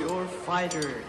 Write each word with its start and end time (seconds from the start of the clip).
your 0.00 0.26
fighter. 0.46 1.02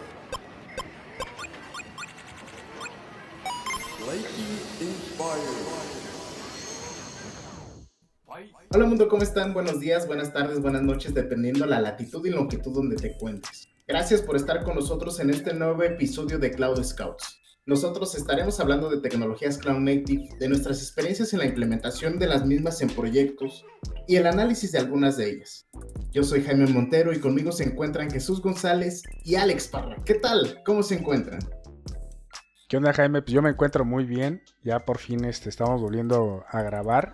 Hola 8.74 8.86
mundo, 8.86 9.08
¿cómo 9.08 9.24
están? 9.24 9.54
Buenos 9.54 9.80
días, 9.80 10.08
buenas 10.08 10.34
tardes, 10.34 10.62
buenas 10.62 10.82
noches, 10.82 11.14
dependiendo 11.14 11.66
la 11.66 11.80
latitud 11.80 12.26
y 12.26 12.32
longitud 12.32 12.74
donde 12.74 12.96
te 12.96 13.14
encuentres. 13.14 13.70
Gracias 13.88 14.22
por 14.22 14.36
estar 14.36 14.64
con 14.64 14.76
nosotros 14.76 15.20
en 15.20 15.30
este 15.30 15.54
nuevo 15.54 15.84
episodio 15.84 16.40
de 16.40 16.52
Cloud 16.52 16.84
Scouts. 16.84 17.41
Nosotros 17.68 18.16
estaremos 18.16 18.60
hablando 18.60 18.90
de 18.90 19.02
tecnologías 19.02 19.60
Cloud 19.60 19.82
Native, 19.82 20.30
de 20.40 20.50
nuestras 20.50 20.82
experiencias 20.82 21.32
en 21.34 21.40
la 21.40 21.46
implementación 21.46 22.18
de 22.18 22.26
las 22.26 22.44
mismas 22.44 22.82
en 22.82 22.90
proyectos 22.90 23.64
y 24.08 24.16
el 24.16 24.26
análisis 24.26 24.72
de 24.72 24.80
algunas 24.80 25.16
de 25.18 25.30
ellas. 25.30 25.68
Yo 26.12 26.24
soy 26.24 26.42
Jaime 26.42 26.66
Montero 26.66 27.14
y 27.14 27.20
conmigo 27.20 27.52
se 27.52 27.66
encuentran 27.66 28.10
Jesús 28.10 28.42
González 28.42 29.04
y 29.24 29.36
Alex 29.36 29.68
Parra. 29.68 29.96
¿Qué 30.04 30.16
tal? 30.16 30.64
¿Cómo 30.66 30.82
se 30.82 30.96
encuentran? 30.96 31.40
¿Qué 32.68 32.78
onda 32.78 32.94
Jaime? 32.94 33.22
Pues 33.22 33.32
yo 33.32 33.44
me 33.44 33.52
encuentro 33.52 33.86
muy 33.86 34.06
bien. 34.06 34.42
Ya 34.64 34.80
por 34.80 34.98
fin 34.98 35.24
este, 35.26 35.50
estamos 35.50 35.82
volviendo 35.82 36.44
a 36.50 36.64
grabar. 36.64 37.14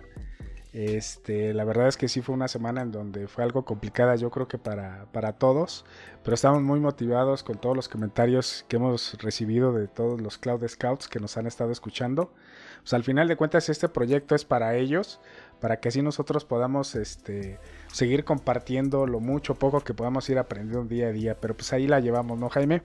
Este, 0.78 1.54
la 1.54 1.64
verdad 1.64 1.88
es 1.88 1.96
que 1.96 2.06
sí 2.06 2.22
fue 2.22 2.36
una 2.36 2.46
semana 2.46 2.82
en 2.82 2.92
donde 2.92 3.26
fue 3.26 3.42
algo 3.42 3.64
complicada, 3.64 4.14
yo 4.14 4.30
creo 4.30 4.46
que 4.46 4.58
para, 4.58 5.06
para 5.10 5.32
todos, 5.32 5.84
pero 6.22 6.36
estamos 6.36 6.62
muy 6.62 6.78
motivados 6.78 7.42
con 7.42 7.58
todos 7.58 7.74
los 7.74 7.88
comentarios 7.88 8.64
que 8.68 8.76
hemos 8.76 9.14
recibido 9.20 9.72
de 9.72 9.88
todos 9.88 10.20
los 10.20 10.38
Cloud 10.38 10.64
Scouts 10.68 11.08
que 11.08 11.18
nos 11.18 11.36
han 11.36 11.48
estado 11.48 11.72
escuchando. 11.72 12.32
Pues 12.78 12.92
al 12.94 13.02
final 13.02 13.26
de 13.26 13.34
cuentas 13.34 13.68
este 13.68 13.88
proyecto 13.88 14.36
es 14.36 14.44
para 14.44 14.76
ellos, 14.76 15.18
para 15.58 15.80
que 15.80 15.88
así 15.88 16.00
nosotros 16.00 16.44
podamos 16.44 16.94
este, 16.94 17.58
seguir 17.90 18.22
compartiendo 18.24 19.08
lo 19.08 19.18
mucho 19.18 19.56
poco 19.56 19.80
que 19.80 19.94
podamos 19.94 20.30
ir 20.30 20.38
aprendiendo 20.38 20.84
día 20.84 21.08
a 21.08 21.12
día, 21.12 21.40
pero 21.40 21.56
pues 21.56 21.72
ahí 21.72 21.88
la 21.88 21.98
llevamos, 21.98 22.38
¿no 22.38 22.50
Jaime? 22.50 22.82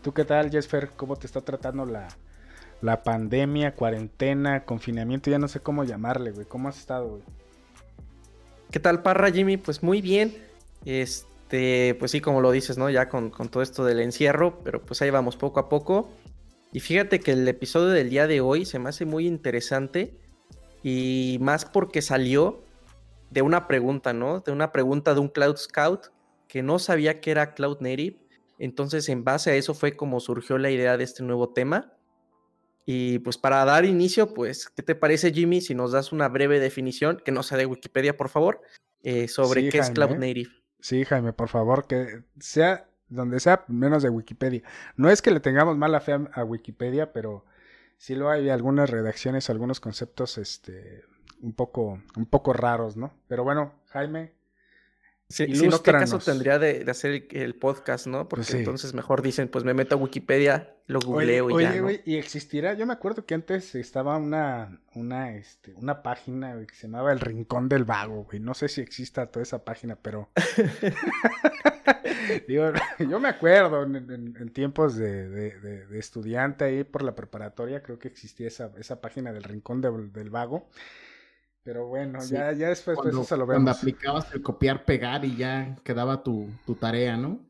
¿Tú 0.00 0.14
qué 0.14 0.24
tal, 0.24 0.48
Jesper? 0.52 0.90
¿Cómo 0.94 1.16
te 1.16 1.26
está 1.26 1.40
tratando 1.40 1.86
la, 1.86 2.06
la 2.82 3.04
pandemia, 3.04 3.74
cuarentena, 3.74 4.64
confinamiento, 4.64 5.30
ya 5.30 5.38
no 5.38 5.48
sé 5.48 5.60
cómo 5.60 5.84
llamarle, 5.84 6.32
güey. 6.32 6.46
¿Cómo 6.46 6.68
has 6.68 6.78
estado, 6.78 7.08
güey? 7.08 7.22
¿Qué 8.72 8.80
tal, 8.80 9.02
Parra, 9.02 9.30
Jimmy? 9.30 9.56
Pues 9.56 9.82
muy 9.82 10.02
bien. 10.02 10.34
Este, 10.84 11.94
pues 11.98 12.10
sí, 12.10 12.20
como 12.20 12.40
lo 12.40 12.50
dices, 12.50 12.78
¿no? 12.78 12.90
Ya 12.90 13.08
con, 13.08 13.30
todo 13.30 13.62
esto 13.62 13.84
del 13.84 14.00
encierro, 14.00 14.58
pero 14.64 14.82
pues 14.82 15.00
ahí 15.00 15.10
vamos 15.10 15.36
poco 15.36 15.60
a 15.60 15.68
poco. 15.68 16.10
Y 16.72 16.80
fíjate 16.80 17.20
que 17.20 17.32
el 17.32 17.46
episodio 17.46 17.88
del 17.88 18.10
día 18.10 18.26
de 18.26 18.40
hoy 18.40 18.64
se 18.64 18.80
me 18.80 18.88
hace 18.88 19.04
muy 19.04 19.26
interesante 19.26 20.18
y 20.82 21.38
más 21.40 21.64
porque 21.64 22.02
salió 22.02 22.64
de 23.30 23.42
una 23.42 23.68
pregunta, 23.68 24.12
¿no? 24.12 24.40
De 24.40 24.50
una 24.50 24.72
pregunta 24.72 25.14
de 25.14 25.20
un 25.20 25.28
Cloud 25.28 25.56
Scout 25.56 26.06
que 26.48 26.62
no 26.62 26.80
sabía 26.80 27.20
que 27.20 27.30
era 27.30 27.54
Cloud 27.54 27.78
Native. 27.80 28.18
Entonces, 28.58 29.08
en 29.08 29.22
base 29.22 29.52
a 29.52 29.54
eso 29.54 29.74
fue 29.74 29.96
como 29.96 30.18
surgió 30.18 30.58
la 30.58 30.70
idea 30.70 30.96
de 30.96 31.04
este 31.04 31.22
nuevo 31.22 31.50
tema. 31.50 31.92
Y 32.84 33.20
pues 33.20 33.38
para 33.38 33.64
dar 33.64 33.84
inicio, 33.84 34.34
pues, 34.34 34.68
¿qué 34.68 34.82
te 34.82 34.94
parece, 34.94 35.32
Jimmy, 35.32 35.60
si 35.60 35.74
nos 35.74 35.92
das 35.92 36.12
una 36.12 36.28
breve 36.28 36.58
definición, 36.58 37.22
que 37.24 37.32
no 37.32 37.42
sea 37.42 37.58
de 37.58 37.66
Wikipedia, 37.66 38.16
por 38.16 38.28
favor, 38.28 38.60
eh, 39.02 39.28
sobre 39.28 39.68
qué 39.68 39.78
es 39.78 39.90
Cloud 39.90 40.16
Native? 40.16 40.50
Sí, 40.80 41.04
Jaime, 41.04 41.32
por 41.32 41.48
favor, 41.48 41.86
que 41.86 42.24
sea 42.40 42.88
donde 43.08 43.40
sea, 43.40 43.64
menos 43.68 44.02
de 44.02 44.08
Wikipedia. 44.08 44.62
No 44.96 45.10
es 45.10 45.22
que 45.22 45.30
le 45.30 45.40
tengamos 45.40 45.76
mala 45.76 46.00
fe 46.00 46.18
a, 46.32 46.44
Wikipedia, 46.44 47.12
pero 47.12 47.44
sí 47.98 48.14
lo 48.14 48.30
hay 48.30 48.48
algunas 48.48 48.90
redacciones, 48.90 49.50
algunos 49.50 49.80
conceptos, 49.80 50.38
este, 50.38 51.04
un 51.40 51.52
poco, 51.52 52.00
un 52.16 52.26
poco 52.26 52.52
raros, 52.52 52.96
¿no? 52.96 53.14
Pero 53.28 53.44
bueno, 53.44 53.74
Jaime, 53.88 54.32
Sí, 55.32 55.54
si 55.54 55.66
no, 55.66 55.82
¿qué 55.82 55.92
caso 55.92 56.18
tendría 56.18 56.58
de, 56.58 56.84
hacer 56.90 57.26
el, 57.30 57.54
podcast, 57.54 58.06
no? 58.06 58.28
Porque 58.28 58.44
pues 58.44 58.54
entonces 58.54 58.92
mejor 58.92 59.22
dicen, 59.22 59.48
pues 59.48 59.64
me 59.64 59.72
meto 59.72 59.94
a 59.94 59.98
Wikipedia, 59.98 60.74
lo 60.86 61.00
googleo 61.00 61.48
y 61.58 61.62
ya. 61.62 61.70
Oye, 61.70 61.80
güey, 61.80 62.02
y 62.04 62.16
existirá, 62.16 62.74
yo 62.74 62.84
me 62.86 62.92
acuerdo 62.92 63.24
que 63.24 63.34
antes 63.34 63.74
estaba 63.74 64.16
una, 64.18 64.80
una, 64.94 65.34
este, 65.34 65.72
una 65.74 66.02
página 66.02 66.60
que 66.66 66.74
se 66.74 66.86
llamaba 66.86 67.12
El 67.12 67.20
Rincón 67.20 67.68
del 67.68 67.84
Vago, 67.84 68.24
güey. 68.24 68.40
No 68.40 68.52
sé 68.52 68.68
si 68.68 68.82
exista 68.82 69.26
toda 69.26 69.42
esa 69.42 69.64
página, 69.64 69.96
pero. 69.96 70.30
Digo, 72.48 72.72
yo 72.98 73.20
me 73.20 73.28
acuerdo 73.28 73.82
en, 73.82 74.52
tiempos 74.52 74.96
de, 74.96 75.28
de, 75.28 75.98
estudiante 75.98 76.64
ahí 76.64 76.84
por 76.84 77.02
la 77.02 77.14
preparatoria, 77.14 77.82
creo 77.82 77.98
que 77.98 78.08
existía 78.08 78.48
esa, 78.48 78.72
esa 78.78 79.00
página 79.00 79.32
del 79.32 79.42
Rincón 79.42 79.80
del 79.80 80.30
Vago. 80.30 80.68
Pero 81.64 81.86
bueno, 81.86 82.18
ya, 82.24 82.52
ya 82.52 82.68
después 82.68 82.96
cuando, 82.96 83.22
eso 83.22 83.36
lo 83.36 83.46
vemos. 83.46 83.62
Cuando 83.64 83.70
aplicabas 83.70 84.32
el 84.34 84.42
copiar, 84.42 84.84
pegar 84.84 85.24
y 85.24 85.36
ya 85.36 85.76
quedaba 85.84 86.22
tu, 86.22 86.48
tu 86.66 86.74
tarea, 86.74 87.16
¿no? 87.16 87.40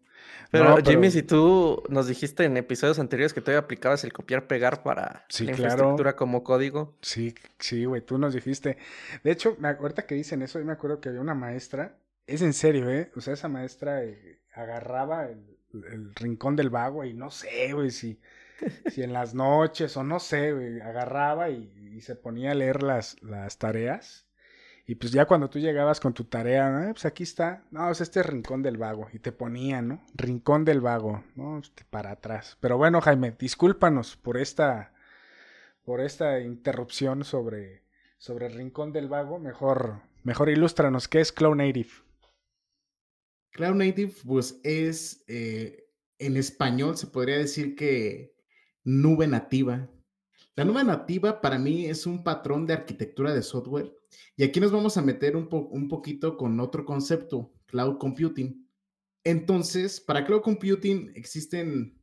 Pero, 0.50 0.76
Jimmy, 0.84 1.10
si 1.10 1.22
tú 1.22 1.82
nos 1.88 2.08
dijiste 2.08 2.44
en 2.44 2.58
episodios 2.58 2.98
anteriores 2.98 3.32
que 3.32 3.40
todavía 3.40 3.60
aplicabas 3.60 4.04
el 4.04 4.12
copiar, 4.12 4.46
pegar 4.46 4.82
para 4.82 5.24
la 5.38 5.50
infraestructura 5.50 6.14
como 6.14 6.44
código. 6.44 6.94
Sí, 7.00 7.34
sí, 7.58 7.86
güey, 7.86 8.02
tú 8.02 8.18
nos 8.18 8.34
dijiste. 8.34 8.76
De 9.24 9.30
hecho, 9.30 9.56
me 9.58 9.68
ahorita 9.68 10.04
que 10.04 10.14
dicen 10.14 10.42
eso, 10.42 10.58
yo 10.58 10.66
me 10.66 10.72
acuerdo 10.72 11.00
que 11.00 11.08
había 11.08 11.22
una 11.22 11.34
maestra, 11.34 11.96
es 12.26 12.42
en 12.42 12.52
serio, 12.52 12.90
¿eh? 12.90 13.10
O 13.16 13.22
sea, 13.22 13.32
esa 13.32 13.48
maestra 13.48 14.04
eh, 14.04 14.40
agarraba 14.54 15.24
el, 15.24 15.56
el, 15.90 16.14
rincón 16.14 16.54
del 16.54 16.68
vago 16.68 17.02
y 17.06 17.14
no 17.14 17.30
sé, 17.30 17.72
güey, 17.72 17.90
si 17.90 18.20
si 18.90 19.02
en 19.02 19.12
las 19.12 19.34
noches 19.34 19.96
o 19.96 20.04
no 20.04 20.20
sé, 20.20 20.80
agarraba 20.82 21.50
y, 21.50 21.81
se 22.00 22.16
ponía 22.16 22.52
a 22.52 22.54
leer 22.54 22.82
las, 22.82 23.22
las 23.22 23.58
tareas. 23.58 24.26
Y 24.86 24.96
pues 24.96 25.12
ya 25.12 25.26
cuando 25.26 25.48
tú 25.48 25.60
llegabas 25.60 26.00
con 26.00 26.12
tu 26.12 26.24
tarea, 26.24 26.88
pues 26.92 27.04
aquí 27.04 27.22
está, 27.22 27.64
no, 27.70 27.90
es 27.90 28.00
este 28.00 28.22
rincón 28.22 28.62
del 28.62 28.78
vago. 28.78 29.08
Y 29.12 29.20
te 29.20 29.30
ponía, 29.30 29.80
¿no? 29.80 30.04
Rincón 30.14 30.64
del 30.64 30.80
vago, 30.80 31.24
¿no? 31.36 31.58
Este, 31.58 31.84
para 31.84 32.10
atrás. 32.10 32.58
Pero 32.60 32.78
bueno, 32.78 33.00
Jaime, 33.00 33.36
discúlpanos 33.38 34.16
por 34.16 34.38
esta, 34.38 34.92
por 35.84 36.00
esta 36.00 36.40
interrupción 36.40 37.24
sobre, 37.24 37.84
sobre 38.18 38.46
el 38.46 38.54
rincón 38.54 38.92
del 38.92 39.08
vago. 39.08 39.38
Mejor, 39.38 40.00
mejor 40.24 40.48
ilústranos, 40.48 41.06
¿qué 41.06 41.20
es 41.20 41.30
Cloud 41.30 41.56
Native? 41.56 41.90
Cloud 43.52 43.76
Native, 43.76 44.12
pues 44.26 44.60
es, 44.64 45.24
eh, 45.28 45.84
en 46.18 46.36
español 46.36 46.96
se 46.96 47.06
podría 47.06 47.38
decir 47.38 47.76
que 47.76 48.34
nube 48.82 49.28
nativa. 49.28 49.88
La 50.54 50.64
nube 50.64 50.84
nativa 50.84 51.40
para 51.40 51.58
mí 51.58 51.86
es 51.86 52.06
un 52.06 52.22
patrón 52.22 52.66
de 52.66 52.74
arquitectura 52.74 53.32
de 53.32 53.42
software 53.42 53.90
y 54.36 54.44
aquí 54.44 54.60
nos 54.60 54.70
vamos 54.70 54.96
a 54.96 55.02
meter 55.02 55.34
un, 55.36 55.48
un 55.50 55.88
poquito 55.88 56.36
con 56.36 56.60
otro 56.60 56.84
concepto, 56.84 57.52
cloud 57.66 57.96
computing. 57.98 58.68
Entonces, 59.24 60.00
para 60.00 60.26
cloud 60.26 60.42
computing 60.42 61.12
existen 61.14 61.98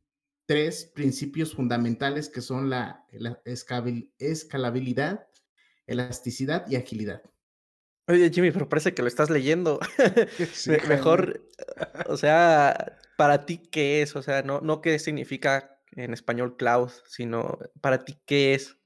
tres 0.50 0.84
principios 0.84 1.54
fundamentales 1.54 2.28
que 2.28 2.40
son 2.40 2.70
la, 2.70 3.06
escalabilidad, 3.44 5.28
elasticidad 5.86 6.68
y 6.68 6.74
agilidad. 6.74 7.22
Oye, 8.08 8.28
Jimmy, 8.30 8.50
pero 8.50 8.68
parece 8.68 8.92
que 8.92 9.02
lo 9.02 9.06
estás 9.06 9.30
leyendo. 9.30 9.78
Mejor, 10.88 11.48
o 12.06 12.16
sea, 12.16 12.98
para 13.16 13.46
ti, 13.46 13.58
¿qué 13.58 14.02
es? 14.02 14.16
O 14.16 14.22
sea, 14.22 14.42
no, 14.42 14.60
no 14.60 14.80
qué 14.80 14.98
significa 14.98 15.79
en 15.92 16.12
español 16.12 16.56
cloud, 16.56 16.90
sino 17.06 17.58
para 17.80 18.04
ti, 18.04 18.16
¿qué 18.26 18.54
es? 18.54 18.76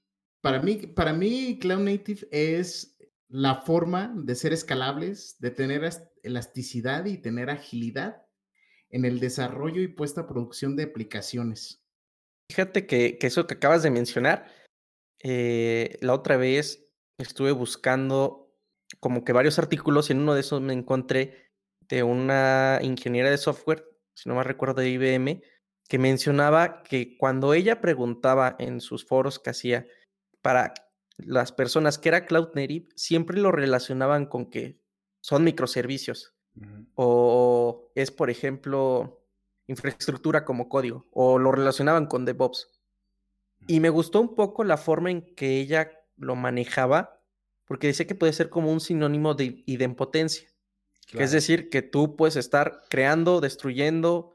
Para 0.41 0.61
mí, 0.61 0.77
para 0.77 1.13
mí, 1.13 1.59
Cloud 1.59 1.81
Native 1.81 2.29
es 2.31 2.97
la 3.29 3.63
forma 3.63 4.13
de 4.15 4.35
ser 4.35 4.53
escalables, 4.53 5.37
de 5.41 5.51
tener 5.51 5.89
elasticidad 6.23 7.07
y 7.07 7.19
tener 7.19 7.51
agilidad 7.51 8.25
en 8.91 9.05
el 9.05 9.21
desarrollo 9.21 9.83
y 9.83 9.89
puesta 9.89 10.23
a 10.23 10.27
producción 10.27 10.77
de 10.77 10.85
aplicaciones. 10.85 11.83
Fíjate 12.51 12.87
que, 12.87 13.19
eso 13.21 13.47
que 13.47 13.55
acabas 13.55 13.83
de 13.83 13.91
mencionar, 13.91 14.47
eh, 15.23 15.99
la 16.01 16.13
otra 16.13 16.37
vez 16.37 16.93
estuve 17.19 17.53
buscando 17.53 18.55
como 19.01 19.25
que 19.25 19.33
varios 19.33 19.59
artículos 19.59 20.11
y 20.11 20.13
en 20.13 20.21
uno 20.21 20.35
de 20.35 20.41
esos 20.41 20.61
me 20.61 20.75
encontré 20.75 21.51
de 21.89 22.03
una 22.03 22.79
ingeniera 22.83 23.31
de 23.31 23.39
software, 23.39 23.85
si 24.15 24.29
no 24.29 24.37
me 24.37 24.45
recuerdo 24.45 24.81
de 24.81 24.91
IBM, 24.91 25.43
que 25.89 25.99
mencionaba 25.99 26.83
que 26.83 27.17
cuando 27.17 27.55
ella 27.55 27.81
preguntaba 27.81 28.57
en 28.59 28.81
sus 28.81 29.05
foros 29.05 29.39
que 29.39 29.51
hacía 29.51 29.87
para 30.43 30.75
las 31.19 31.53
personas 31.53 31.99
que 31.99 32.09
era 32.09 32.27
Cloud 32.27 32.49
Native, 32.55 32.89
siempre 32.97 33.39
lo 33.39 33.53
relacionaban 33.53 34.27
con 34.27 34.51
que 34.51 34.81
son 35.21 35.45
microservicios 35.45 36.35
o 36.95 37.91
es, 37.95 38.11
por 38.11 38.31
ejemplo, 38.31 39.25
infraestructura 39.67 40.45
como 40.45 40.69
código 40.69 41.07
o 41.11 41.39
lo 41.39 41.53
relacionaban 41.53 42.07
con 42.07 42.25
DevOps. 42.25 42.71
Y 43.67 43.81
me 43.81 43.91
gustó 43.91 44.21
un 44.21 44.35
poco 44.35 44.63
la 44.63 44.77
forma 44.77 45.11
en 45.11 45.35
que 45.35 45.59
ella 45.59 45.91
lo 46.17 46.37
manejaba, 46.37 47.23
porque 47.65 47.87
decía 47.87 48.07
que 48.07 48.15
puede 48.15 48.33
ser 48.33 48.51
como 48.51 48.71
un 48.71 48.81
sinónimo 48.81 49.35
de 49.35 49.63
idempotencia. 49.67 50.49
Es 51.13 51.33
decir, 51.33 51.71
que 51.71 51.83
tú 51.83 52.17
puedes 52.17 52.37
estar 52.37 52.83
creando, 52.89 53.41
destruyendo, 53.41 54.34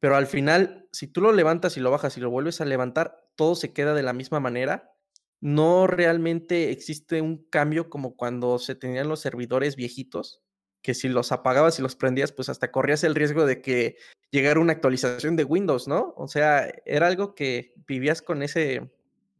pero 0.00 0.16
al 0.16 0.26
final, 0.26 0.88
si 0.92 1.06
tú 1.06 1.20
lo 1.20 1.32
levantas 1.32 1.76
y 1.76 1.80
lo 1.80 1.90
bajas 1.90 2.16
y 2.16 2.20
lo 2.20 2.30
vuelves 2.30 2.60
a 2.60 2.64
levantar, 2.64 3.22
todo 3.36 3.54
se 3.54 3.72
queda 3.72 3.94
de 3.94 4.02
la 4.02 4.12
misma 4.12 4.40
manera. 4.40 4.92
No 5.40 5.86
realmente 5.86 6.70
existe 6.70 7.22
un 7.22 7.44
cambio 7.48 7.88
como 7.88 8.16
cuando 8.16 8.58
se 8.58 8.74
tenían 8.74 9.08
los 9.08 9.20
servidores 9.20 9.76
viejitos, 9.76 10.42
que 10.82 10.94
si 10.94 11.08
los 11.08 11.32
apagabas 11.32 11.78
y 11.78 11.82
los 11.82 11.96
prendías, 11.96 12.32
pues 12.32 12.48
hasta 12.48 12.70
corrías 12.70 13.04
el 13.04 13.14
riesgo 13.14 13.46
de 13.46 13.60
que 13.60 13.96
llegara 14.30 14.60
una 14.60 14.72
actualización 14.72 15.36
de 15.36 15.44
Windows, 15.44 15.88
¿no? 15.88 16.14
O 16.16 16.28
sea, 16.28 16.72
era 16.84 17.06
algo 17.06 17.34
que 17.34 17.74
vivías 17.86 18.22
con 18.22 18.42
ese 18.42 18.90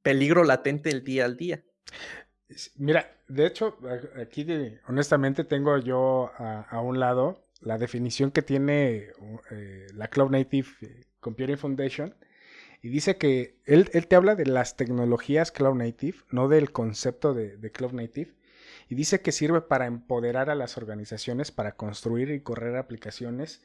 peligro 0.03 0.45
latente 0.45 0.91
el 0.91 1.05
día 1.05 1.25
al 1.25 1.37
día. 1.37 1.63
Mira, 2.77 3.17
de 3.29 3.47
hecho, 3.47 3.79
aquí 4.21 4.47
honestamente 4.89 5.45
tengo 5.45 5.79
yo 5.79 6.31
a, 6.37 6.81
un 6.81 6.99
lado 6.99 7.45
la 7.61 7.79
definición 7.79 8.31
que 8.31 8.43
tiene 8.43 9.09
eh, 9.51 9.87
la 9.95 10.09
Cloud 10.09 10.31
Native 10.31 10.69
eh, 10.83 11.05
Computing 11.21 11.59
Foundation 11.59 12.15
y 12.83 12.89
dice 12.89 13.17
que 13.17 13.61
él, 13.67 13.89
te 13.91 14.17
habla 14.17 14.35
de 14.35 14.47
las 14.47 14.77
tecnologías 14.77 15.53
Cloud 15.53 15.77
Native, 15.77 16.19
no 16.31 16.49
del 16.49 16.73
concepto 16.73 17.35
de, 17.35 17.57
de 17.59 17.71
Cloud 17.71 17.93
Native, 17.93 18.33
y 18.89 18.95
dice 18.95 19.21
que 19.21 19.33
sirve 19.33 19.61
para 19.61 19.87
empoderar 19.87 20.49
a 20.49 20.55
las 20.55 20.77
organizaciones 20.79 21.53
para 21.53 21.77
construir 21.77 22.31
y 22.31 22.41
correr 22.41 22.77
aplicaciones 22.77 23.63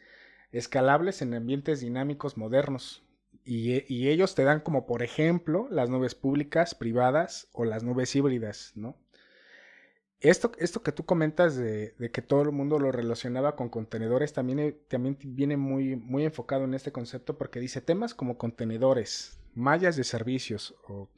escalables 0.51 1.21
en 1.21 1.33
ambientes 1.33 1.79
dinámicos 1.79 2.37
modernos. 2.37 3.03
Y, 3.43 4.07
ellos 4.07 4.33
te 4.33 4.43
dan 4.43 4.61
como 4.61 4.87
por 4.87 5.03
ejemplo 5.03 5.67
las 5.69 5.89
nubes 5.89 6.15
públicas, 6.15 6.73
privadas 6.73 7.47
o 7.51 7.63
las 7.63 7.83
nubes 7.83 8.15
híbridas, 8.15 8.71
¿no? 8.75 8.97
Esto, 10.29 10.51
esto 10.57 10.81
que 10.81 10.91
tú 10.91 11.05
comentas 11.05 11.55
de, 11.55 11.93
que 12.11 12.21
todo 12.23 12.41
el 12.41 12.51
mundo 12.51 12.79
lo 12.79 12.91
relacionaba 12.91 13.55
con 13.55 13.69
contenedores 13.69 14.33
también, 14.33 14.57
eh, 14.57 14.77
también 14.87 15.19
viene 15.21 15.55
muy, 15.55 15.95
muy 15.95 16.25
enfocado 16.25 16.63
en 16.63 16.73
este 16.73 16.91
concepto 16.91 17.37
porque 17.37 17.59
dice 17.59 17.79
temas 17.79 18.15
como 18.15 18.37
contenedores, 18.39 19.39
mallas 19.53 19.95
de 19.95 20.03
servicios 20.03 20.73
o 20.87 21.09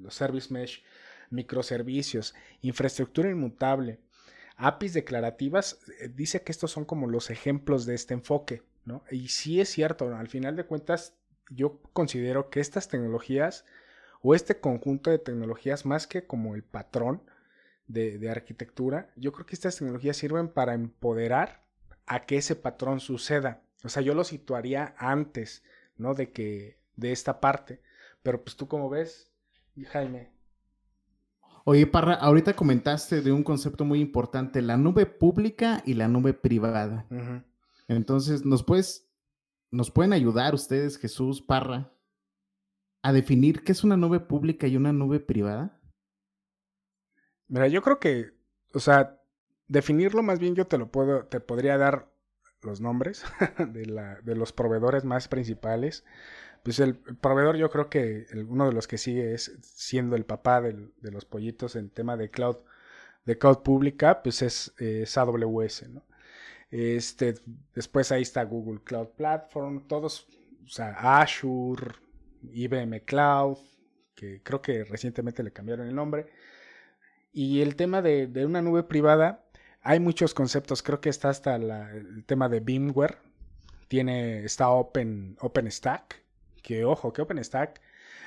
los 0.00 0.14
service 0.14 0.52
mesh, 0.52 0.84
microservicios, 1.30 2.34
infraestructura 2.62 3.30
inmutable, 3.30 3.98
APIs 4.56 4.94
declarativas, 4.94 5.80
eh, 6.00 6.08
dice 6.14 6.42
que 6.42 6.52
estos 6.52 6.70
son 6.70 6.84
como 6.84 7.08
los 7.08 7.30
ejemplos 7.30 7.84
de 7.84 7.96
este 7.96 8.14
enfoque, 8.14 8.62
¿no? 8.84 9.02
Y 9.10 9.28
sí 9.28 9.60
es 9.60 9.70
cierto, 9.70 10.14
al 10.14 10.28
final 10.28 10.54
de 10.54 10.66
cuentas, 10.66 11.16
yo 11.50 11.80
considero 11.92 12.48
que 12.48 12.60
estas 12.60 12.86
tecnologías 12.86 13.64
o 14.22 14.36
este 14.36 14.60
conjunto 14.60 15.10
de 15.10 15.18
tecnologías, 15.18 15.84
más 15.84 16.06
que 16.06 16.28
como 16.28 16.54
el 16.54 16.62
patrón 16.62 17.22
de, 17.92 18.30
arquitectura, 18.30 19.12
yo 19.16 19.32
creo 19.32 19.46
que 19.46 19.54
estas 19.54 19.76
tecnologías 19.76 20.16
sirven 20.16 20.48
para 20.48 20.74
empoderar 20.74 21.64
a 22.06 22.24
que 22.26 22.36
ese 22.36 22.56
patrón 22.56 23.00
suceda. 23.00 23.62
O 23.84 23.88
sea, 23.88 24.02
yo 24.02 24.14
lo 24.14 24.24
situaría 24.24 24.94
antes, 24.98 25.64
¿no? 25.96 26.14
De 26.14 26.30
que, 26.32 26.78
de 26.96 27.12
esta 27.12 27.40
parte. 27.40 27.82
Pero 28.22 28.42
pues 28.44 28.56
tú 28.56 28.68
como 28.68 28.90
ves, 28.90 29.32
Jaime, 29.88 30.30
Oye, 31.64 31.86
Parra, 31.86 32.14
ahorita 32.14 32.54
comentaste 32.54 33.20
de 33.20 33.32
un 33.32 33.42
concepto 33.42 33.84
muy 33.84 34.00
importante, 34.00 34.62
la 34.62 34.76
nube 34.76 35.04
pública 35.06 35.82
y 35.84 35.94
la 35.94 36.08
nube 36.08 36.32
privada. 36.32 37.06
Entonces, 37.86 38.46
¿nos 38.46 38.64
puedes, 38.64 39.08
nos 39.70 39.90
pueden 39.90 40.12
ayudar 40.12 40.54
ustedes, 40.54 40.96
Jesús, 40.96 41.42
Parra, 41.42 41.92
a 43.02 43.12
definir 43.12 43.62
qué 43.62 43.72
es 43.72 43.84
una 43.84 43.96
nube 43.96 44.20
pública 44.20 44.66
y 44.66 44.76
una 44.76 44.92
nube 44.92 45.20
privada? 45.20 45.79
Mira, 47.50 47.68
yo 47.68 47.82
creo 47.82 48.00
que, 48.00 48.32
o 48.72 48.80
sea, 48.80 49.20
definirlo 49.68 50.22
más 50.22 50.38
bien 50.38 50.54
yo 50.54 50.66
te 50.66 50.78
lo 50.78 50.90
puedo, 50.90 51.26
te 51.26 51.40
podría 51.40 51.76
dar 51.76 52.08
los 52.62 52.80
nombres 52.80 53.24
de, 53.58 53.86
la, 53.86 54.20
de 54.22 54.36
los 54.36 54.52
proveedores 54.52 55.04
más 55.04 55.28
principales 55.28 56.04
pues 56.62 56.78
el, 56.78 56.96
proveedor 56.96 57.56
yo 57.56 57.70
creo 57.70 57.88
que 57.88 58.26
uno 58.48 58.66
de 58.66 58.72
los 58.72 58.86
que 58.86 58.98
sigue 58.98 59.34
es 59.34 59.56
siendo 59.62 60.16
el 60.16 60.24
papá 60.24 60.60
de 60.60 61.10
los 61.10 61.24
pollitos 61.24 61.76
en 61.76 61.90
tema 61.90 62.16
de 62.16 62.30
cloud, 62.30 62.56
de 63.24 63.38
cloud 63.38 63.58
pública, 63.58 64.22
pues 64.22 64.42
es, 64.42 64.74
AWS, 65.16 65.88
¿no? 65.88 66.04
Este, 66.70 67.34
después 67.74 68.12
ahí 68.12 68.22
está 68.22 68.44
Google 68.44 68.80
Cloud 68.84 69.08
Platform, 69.16 69.88
todos, 69.88 70.28
o 70.64 70.68
sea, 70.68 71.20
Azure, 71.20 71.94
IBM 72.52 73.04
Cloud, 73.04 73.58
que 74.14 74.40
creo 74.42 74.62
que 74.62 74.84
recientemente 74.84 75.42
le 75.42 75.52
cambiaron 75.52 75.88
el 75.88 75.94
nombre. 75.94 76.26
Y 77.32 77.60
el 77.60 77.76
tema 77.76 78.02
de, 78.02 78.26
de 78.26 78.46
una 78.46 78.62
nube 78.62 78.82
privada, 78.82 79.44
hay 79.82 80.00
muchos 80.00 80.34
conceptos, 80.34 80.82
creo 80.82 81.00
que 81.00 81.08
está 81.08 81.30
hasta 81.30 81.56
el 81.56 82.24
tema 82.26 82.48
de 82.48 82.60
VMware, 82.60 83.18
tiene, 83.88 84.44
está 84.44 84.68
Open, 84.68 85.36
OpenStack, 85.40 86.22
que 86.62 86.84
ojo, 86.84 87.12
que 87.12 87.22
OpenStack, 87.22 87.80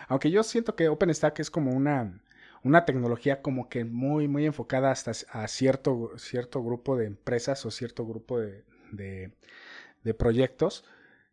aunque 0.07 0.31
yo 0.31 0.43
siento 0.43 0.75
que 0.75 0.89
OpenStack 0.89 1.39
es 1.39 1.51
como 1.51 1.71
una, 1.71 2.21
una 2.63 2.85
tecnología 2.85 3.41
como 3.41 3.69
que 3.69 3.85
muy, 3.85 4.27
muy 4.27 4.45
enfocada 4.45 4.91
hasta 4.91 5.11
a 5.29 5.47
cierto, 5.47 6.11
cierto 6.17 6.63
grupo 6.63 6.97
de 6.97 7.05
empresas 7.05 7.65
o 7.65 7.71
cierto 7.71 8.05
grupo 8.05 8.39
de, 8.39 8.63
de, 8.91 10.13
proyectos, 10.13 10.83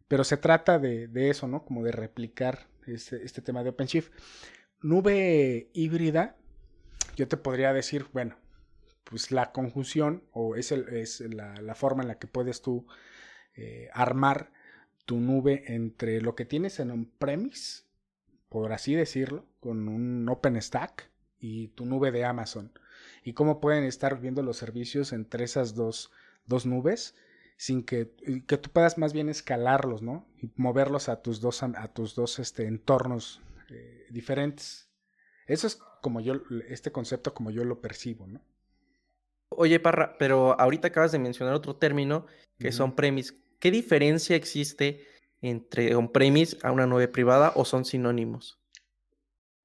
pero 0.07 0.25
se 0.25 0.37
trata 0.37 0.79
de, 0.79 1.09
de, 1.09 1.31
eso, 1.31 1.49
¿no? 1.49 1.65
Como 1.65 1.83
de 1.83 1.93
replicar 1.93 2.67
este, 2.87 3.25
este 3.25 3.43
tema 3.43 3.63
de 3.63 3.71
OpenShift. 3.71 4.13
Nube 4.83 5.71
híbrida, 5.73 6.37
yo 7.21 7.29
te 7.29 7.37
podría 7.37 7.75
decir, 7.75 8.07
bueno, 8.15 8.39
pues 9.05 9.31
la 9.31 9.53
conjunción 9.53 10.25
o 10.33 10.57
es, 10.57 10.71
la, 11.21 11.75
forma 11.75 12.01
en 12.01 12.09
la 12.09 12.19
que 12.19 12.27
puedes 12.27 12.63
tú 12.63 12.87
eh, 13.55 13.91
armar 13.93 14.53
tu 15.05 15.21
nube 15.21 15.65
entre 15.67 16.23
lo 16.23 16.35
que 16.35 16.47
tienes 16.47 16.81
en 16.81 16.91
on-premise, 16.91 17.83
por 18.49 18.73
así 18.73 18.95
decirlo, 18.95 19.45
con 19.61 19.87
un 19.91 20.27
OpenStack 20.31 21.11
y 21.39 21.69
tu 21.69 21.85
nube 21.85 22.11
de 22.11 22.25
Amazon. 22.25 22.73
Y 23.23 23.35
cómo 23.35 23.61
pueden 23.61 23.85
estar 23.85 24.19
viendo 24.19 24.43
los 24.43 24.57
servicios 24.57 25.13
entre 25.13 25.45
esas 25.45 25.75
dos, 25.75 26.11
dos 26.47 26.65
nubes 26.65 27.15
sin 27.59 27.83
que, 27.83 28.15
que, 28.47 28.57
tú 28.57 28.71
puedas 28.71 28.97
más 28.97 29.13
bien 29.13 29.29
escalarlos, 29.29 30.01
¿no? 30.01 30.27
Y 30.39 30.51
moverlos 30.57 31.11
a 31.11 31.21
tus 31.21 31.43
dos, 31.43 31.63
a 31.63 31.89
tus 31.89 32.15
dos 32.15 32.39
este, 32.39 32.67
entornos 32.67 33.43
eh, 33.69 34.07
diferentes. 34.09 34.89
Eso 35.47 35.67
es 35.67 35.79
como 36.01 36.21
yo, 36.21 36.35
este 36.69 36.93
concepto 36.93 37.35
como 37.35 37.51
yo 37.51 37.65
lo 37.65 37.81
percibo, 37.81 38.27
¿no? 38.27 38.41
Oye, 39.51 39.81
Parra, 39.81 40.17
pero 40.19 40.59
ahorita 40.61 40.89
acabas 40.89 41.13
de 41.13 41.19
mencionar 41.19 41.55
otro 41.55 41.77
término 41.77 42.27
que 42.59 42.73
son 42.73 42.95
premise. 42.95 43.35
¿Qué 43.59 43.71
diferencia 43.71 44.37
existe 44.37 45.07
entre 45.43 45.95
on-premise 45.95 46.59
a 46.63 46.73
una 46.73 46.87
nube 46.87 47.09
privada 47.09 47.53
o 47.57 47.65
son 47.65 47.85
sinónimos? 47.85 48.59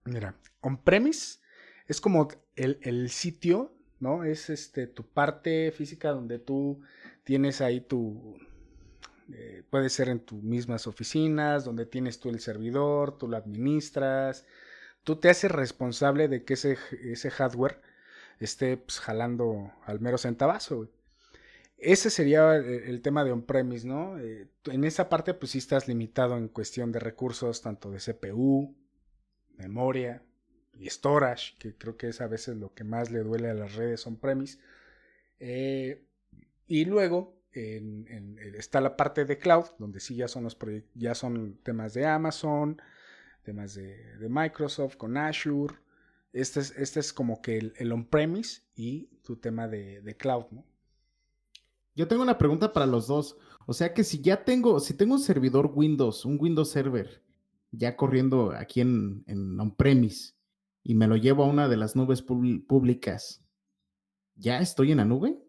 Mira, 0.05 0.35
on-premise 0.61 1.39
es 1.87 2.01
como 2.01 2.27
el, 2.55 3.09
sitio, 3.09 3.73
¿no? 3.99 4.23
Es 4.23 4.49
este 4.49 4.87
tu 4.87 5.05
parte 5.05 5.71
física 5.71 6.11
donde 6.11 6.39
tú 6.39 6.81
tienes 7.23 7.61
ahí 7.61 7.81
tu. 7.81 8.37
Eh, 9.33 9.63
puede 9.69 9.89
ser 9.89 10.09
en 10.09 10.19
tus 10.19 10.41
mismas 10.43 10.87
oficinas, 10.87 11.65
donde 11.65 11.85
tienes 11.85 12.19
tú 12.19 12.29
el 12.29 12.39
servidor, 12.39 13.17
tú 13.17 13.27
lo 13.27 13.37
administras, 13.37 14.45
tú 15.05 15.15
te 15.15 15.29
haces 15.29 15.51
responsable 15.51 16.27
de 16.27 16.43
que 16.43 16.55
ese, 16.55 16.77
ese 17.03 17.31
hardware 17.31 17.79
esté 18.39 18.75
pues, 18.75 18.99
jalando 18.99 19.71
al 19.85 20.01
mero 20.01 20.17
centavazo. 20.17 20.89
Ese 21.77 22.09
sería 22.09 22.57
eh, 22.57 22.89
el 22.89 23.01
tema 23.01 23.23
de 23.23 23.31
on-premise, 23.31 23.87
¿no? 23.87 24.17
Eh, 24.19 24.49
en 24.65 24.83
esa 24.83 25.07
parte, 25.07 25.33
pues 25.33 25.51
sí 25.51 25.59
estás 25.59 25.87
limitado 25.87 26.37
en 26.37 26.49
cuestión 26.49 26.91
de 26.91 26.99
recursos, 26.99 27.61
tanto 27.61 27.91
de 27.91 27.99
CPU, 27.99 28.75
memoria 29.57 30.23
y 30.73 30.89
storage, 30.89 31.55
que 31.59 31.75
creo 31.75 31.97
que 31.97 32.09
es 32.09 32.19
a 32.19 32.27
veces 32.27 32.57
lo 32.57 32.73
que 32.73 32.83
más 32.83 33.11
le 33.11 33.19
duele 33.19 33.49
a 33.49 33.53
las 33.53 33.75
redes 33.75 34.05
on-premise. 34.07 34.57
Eh, 35.39 36.03
y 36.67 36.85
luego 36.85 37.35
está 37.53 38.81
la 38.81 38.97
parte 38.97 39.23
de 39.23 39.37
cloud, 39.37 39.65
donde 39.77 40.01
sí 40.01 40.15
ya 40.15 40.27
son 40.27 40.43
los 40.43 40.57
ya 40.93 41.15
son 41.15 41.57
temas 41.63 41.93
de 41.93 42.05
Amazon, 42.05 42.81
temas 43.45 43.75
de, 43.75 44.27
Microsoft 44.29 44.97
con 44.97 45.15
Azure. 45.15 45.75
Este 46.33 46.59
es, 46.59 46.71
este 46.71 46.99
es 46.99 47.13
como 47.13 47.41
que 47.41 47.71
el, 47.77 47.91
on-premise 47.93 48.63
y 48.75 49.05
tu 49.23 49.37
tema 49.37 49.69
de, 49.69 50.01
de 50.01 50.17
cloud, 50.17 50.47
¿no? 50.51 50.65
Yo 51.95 52.09
tengo 52.09 52.23
una 52.23 52.37
pregunta 52.37 52.73
para 52.73 52.85
los 52.85 53.07
dos. 53.07 53.37
O 53.65 53.73
sea 53.73 53.93
que 53.93 54.03
si 54.03 54.19
ya 54.19 54.43
tengo, 54.43 54.81
si 54.81 54.93
tengo 54.93 55.13
un 55.13 55.21
servidor 55.21 55.71
Windows, 55.73 56.25
un 56.25 56.37
Windows 56.37 56.69
Server, 56.69 57.23
ya 57.71 57.95
corriendo 57.95 58.51
aquí 58.51 58.81
en, 58.81 59.23
en 59.27 59.57
on-premise, 59.57 60.33
y 60.83 60.93
me 60.95 61.07
lo 61.07 61.15
llevo 61.15 61.43
a 61.43 61.47
una 61.47 61.69
de 61.69 61.77
las 61.77 61.95
nubes 61.95 62.21
públicas, 62.21 63.43
¿ya 64.35 64.59
estoy 64.59 64.91
en 64.91 64.97
la 64.97 65.05
nube? 65.05 65.39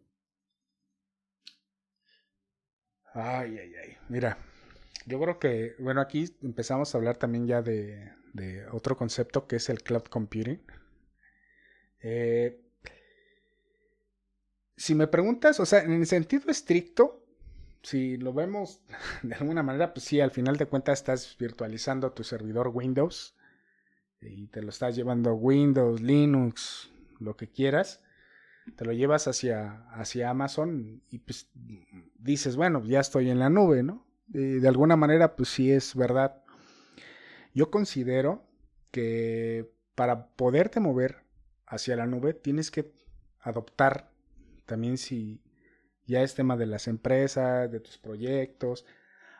Ay, 3.13 3.59
ay, 3.59 3.73
ay. 3.75 3.97
Mira, 4.09 4.39
yo 5.07 5.21
creo 5.21 5.39
que, 5.39 5.77
bueno, 5.79 6.01
aquí 6.01 6.37
empezamos 6.43 6.95
a 6.95 6.99
hablar 6.99 7.17
también 7.17 7.47
ya 7.47 7.63
de, 7.63 8.13
otro 8.73 8.97
concepto 8.97 9.47
que 9.47 9.57
es 9.57 9.69
el 9.71 9.83
cloud 9.83 10.03
computing. 10.03 10.61
Eh, 12.01 12.61
si 14.77 14.95
me 14.95 15.07
preguntas, 15.07 15.59
o 15.61 15.65
sea, 15.65 15.83
en 15.83 15.93
el 15.93 16.07
sentido 16.07 16.51
estricto, 16.51 17.25
si 17.83 18.17
lo 18.17 18.33
vemos 18.33 18.83
de 19.23 19.35
alguna 19.37 19.63
manera, 19.63 19.95
pues 19.95 20.05
sí, 20.05 20.21
al 20.21 20.33
final 20.33 20.57
de 20.57 20.67
cuentas 20.67 20.99
estás 20.99 21.37
virtualizando 21.39 22.13
tu 22.13 22.25
servidor 22.25 22.69
Windows 22.69 23.37
y 24.21 24.49
te 24.49 24.61
lo 24.61 24.71
estás 24.71 24.97
llevando 24.97 25.35
Windows, 25.35 26.03
Linux, 26.03 26.91
lo 27.21 27.37
que 27.37 27.49
quieras. 27.49 28.03
te 28.77 28.85
lo 28.85 28.93
llevas 28.93 29.29
hacia, 29.29 29.89
hacia 29.93 30.31
Amazon 30.31 31.01
y 31.11 31.19
pues 31.19 31.49
dices, 32.19 32.57
bueno, 32.57 32.85
ya 32.85 32.99
estoy 32.99 33.31
en 33.31 33.39
la 33.39 33.51
nube, 33.51 33.85
¿no? 33.85 34.06
De 34.29 34.69
alguna 34.69 34.97
manera, 34.97 35.37
pues 35.37 35.49
sí 35.49 35.71
es 35.71 35.95
verdad. 35.95 36.43
Yo 37.55 37.71
considero 37.71 38.45
que 38.91 39.71
para 39.95 40.29
poderte 40.29 40.81
mover 40.81 41.25
hacia 41.67 41.97
la 41.97 42.07
nube 42.07 42.35
tienes 42.35 42.71
que 42.71 42.93
adoptar 43.41 44.11
también 44.67 44.99
si 44.99 45.43
ya 46.07 46.23
es 46.23 46.35
tema 46.35 46.57
de 46.57 46.67
las 46.67 46.89
empresas, 46.89 47.71
de 47.71 47.81
tus 47.81 47.99
proyectos, 47.99 48.85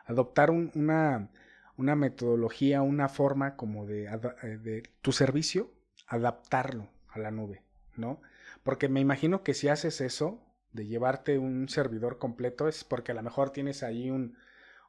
adoptar 0.05 0.51
una, 0.51 1.29
una, 1.77 1.95
metodología, 1.95 2.81
una 2.81 3.09
forma 3.09 3.55
como 3.55 3.85
de, 3.85 4.05
eh, 4.05 4.57
de, 4.57 4.83
tu 5.01 5.11
servicio, 5.11 5.71
adaptarlo 6.07 6.89
a 7.09 7.19
la 7.19 7.31
nube, 7.31 7.63
¿no? 7.95 8.21
Porque 8.63 8.89
me 8.89 8.99
imagino 8.99 9.43
que 9.43 9.53
si 9.53 9.69
haces 9.69 10.01
eso, 10.01 10.43
de 10.73 10.87
llevarte 10.87 11.37
un 11.37 11.69
servidor 11.69 12.17
completo, 12.17 12.67
es 12.67 12.83
porque 12.83 13.11
a 13.11 13.15
lo 13.15 13.23
mejor 13.23 13.51
tienes 13.51 13.83
ahí 13.83 14.09
un, 14.09 14.37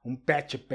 un 0.02 0.24
PHP 0.24 0.72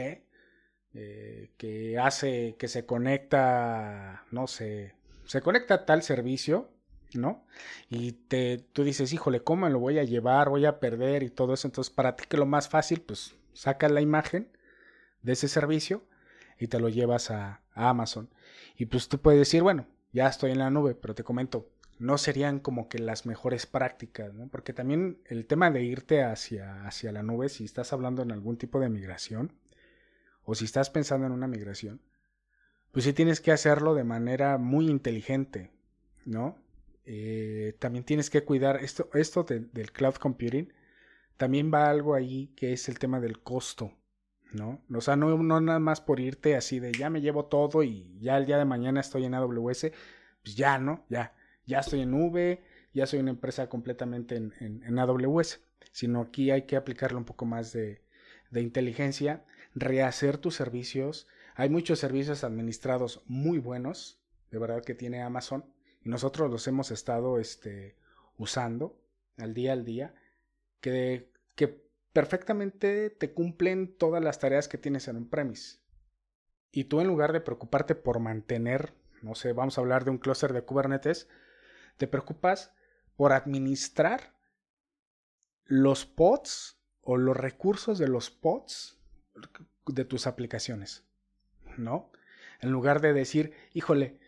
eh, 0.94 1.52
que 1.58 1.98
hace 1.98 2.56
que 2.58 2.68
se 2.68 2.86
conecta, 2.86 4.26
no 4.32 4.48
sé, 4.48 4.94
se 5.26 5.42
conecta 5.42 5.76
a 5.76 5.86
tal 5.86 6.04
servicio 6.04 6.74
¿no? 7.18 7.46
Y 7.90 8.14
te, 8.14 8.60
tú 8.74 8.84
dices, 8.84 9.14
híjole, 9.14 9.42
¿cómo 9.44 9.68
lo 9.70 9.80
voy 9.80 10.00
a 10.00 10.04
llevar? 10.04 10.50
Voy 10.50 10.66
a 10.66 10.80
perder 10.80 11.24
y 11.24 11.30
todo 11.30 11.54
eso. 11.54 11.68
Entonces, 11.68 11.94
para 11.94 12.16
ti 12.16 12.26
que 12.28 12.38
lo 12.38 12.46
más 12.46 12.70
fácil, 12.70 13.02
pues 13.02 13.36
sacas 13.54 13.92
la 13.92 14.02
imagen 14.02 14.50
de 15.22 15.34
ese 15.34 15.48
servicio 15.48 16.04
y 16.60 16.68
te 16.68 16.80
lo 16.80 16.90
llevas 16.90 17.32
a, 17.32 17.62
Amazon. 17.76 18.30
Y 18.78 18.86
pues 18.86 19.10
tú 19.10 19.18
puedes 19.18 19.40
decir, 19.40 19.64
bueno, 19.64 19.88
ya 20.12 20.28
estoy 20.28 20.52
en 20.52 20.60
la 20.60 20.70
nube, 20.70 20.94
pero 20.94 21.16
te 21.16 21.24
comento, 21.24 21.72
no 22.04 22.18
serían 22.18 22.60
como 22.60 22.90
que 22.90 23.00
las 23.00 23.26
mejores 23.26 23.66
prácticas, 23.66 24.34
¿no? 24.34 24.50
Porque 24.50 24.74
también 24.74 25.20
el 25.26 25.46
tema 25.46 25.72
de 25.72 25.84
irte 25.84 26.22
hacia, 26.22 26.86
hacia 26.86 27.14
la 27.14 27.24
nube, 27.24 27.48
si 27.48 27.64
estás 27.64 27.94
hablando 27.94 28.22
en 28.22 28.34
algún 28.34 28.58
tipo 28.58 28.82
de 28.82 28.90
migración, 28.90 29.54
o 30.44 30.54
si 30.54 30.66
estás 30.66 30.90
pensando 30.90 31.28
en 31.28 31.32
una 31.32 31.48
migración, 31.48 32.02
pues 32.92 33.06
sí 33.06 33.14
tienes 33.14 33.40
que 33.40 33.54
hacerlo 33.54 33.96
de 33.96 34.04
manera 34.04 34.58
muy 34.58 34.90
inteligente, 34.90 35.72
¿no? 36.26 36.58
Eh, 37.06 37.78
también 37.80 38.04
tienes 38.04 38.30
que 38.30 38.44
cuidar 38.44 38.84
esto, 38.84 39.10
esto 39.14 39.46
del 39.46 39.92
cloud 39.94 40.16
computing. 40.16 40.74
También 41.38 41.72
va 41.74 41.90
algo 41.90 42.16
ahí 42.16 42.48
que 42.58 42.74
es 42.74 42.90
el 42.90 43.00
tema 43.00 43.22
del 43.22 43.42
costo, 43.42 43.94
¿no? 44.52 44.82
O 44.94 45.00
sea, 45.00 45.16
no, 45.16 45.38
no 45.38 45.62
nada 45.62 45.80
más 45.80 46.02
por 46.02 46.20
irte 46.20 46.58
así 46.58 46.82
de 46.82 46.92
ya 46.92 47.10
me 47.10 47.22
llevo 47.22 47.46
todo 47.46 47.82
y 47.82 48.20
ya 48.20 48.38
el 48.38 48.46
día 48.46 48.58
de 48.58 48.66
mañana 48.66 49.00
estoy 49.00 49.24
en 49.24 49.36
AWS, 49.36 49.92
pues 50.44 50.56
ya, 50.58 50.78
¿no? 50.78 51.06
Ya, 51.10 51.34
ya 51.66 51.80
estoy 51.80 52.02
en 52.02 52.12
nube, 52.12 52.64
ya 52.94 53.06
soy 53.06 53.20
una 53.20 53.32
empresa 53.32 53.70
completamente 53.70 54.36
en, 54.36 54.54
en, 54.60 55.00
AWS, 55.00 55.62
sino 55.92 56.22
aquí 56.22 56.52
hay 56.52 56.64
que 56.64 56.76
aplicarle 56.76 57.18
un 57.18 57.26
poco 57.26 57.46
más 57.46 57.74
de, 57.74 58.02
de 58.52 58.62
inteligencia, 58.62 59.46
rehacer 59.74 60.38
tus 60.38 60.56
servicios. 60.56 61.28
Hay 61.56 61.70
muchos 61.70 62.00
servicios 62.00 62.44
administrados 62.44 63.24
muy 63.26 63.60
buenos, 63.60 64.20
de 64.52 64.60
verdad 64.60 64.84
que 64.84 64.96
tiene 64.96 65.22
Amazon, 65.22 65.66
y 66.04 66.10
nosotros 66.10 66.52
los 66.52 66.68
hemos 66.68 66.92
estado 66.92 67.40
este, 67.40 67.96
usando 68.38 69.00
al 69.38 69.54
día 69.54 69.74
al 69.74 69.86
día, 69.86 70.14
que, 70.82 71.32
que 71.56 71.84
perfectamente 72.12 73.10
te 73.10 73.34
cumplen 73.34 73.96
todas 73.98 74.24
las 74.24 74.40
tareas 74.40 74.68
que 74.68 74.78
tienes 74.78 75.08
en 75.08 75.18
un 75.18 75.30
premise. 75.30 75.80
Y 76.72 76.86
tú 76.86 77.02
en 77.02 77.08
lugar 77.08 77.34
de 77.34 77.42
preocuparte 77.42 77.96
por 77.96 78.20
mantener, 78.20 78.94
no 79.22 79.36
sé, 79.36 79.54
vamos 79.54 79.78
a 79.78 79.82
hablar 79.82 80.04
de 80.04 80.12
un 80.12 80.18
clúster 80.18 80.54
de 80.54 80.64
Kubernetes, 80.64 81.30
te 81.98 82.08
preocupas 82.08 82.74
por 83.16 83.34
administrar 83.34 84.34
los 85.66 86.06
pods 86.06 86.78
o 87.02 87.18
los 87.18 87.38
recursos 87.38 87.98
de 87.98 88.08
los 88.08 88.30
pods 88.30 89.00
de 89.88 90.06
tus 90.06 90.28
aplicaciones, 90.28 91.04
¿no? 91.78 92.12
En 92.62 92.72
lugar 92.72 93.02
de 93.02 93.14
decir, 93.14 93.54
híjole, 93.74 94.20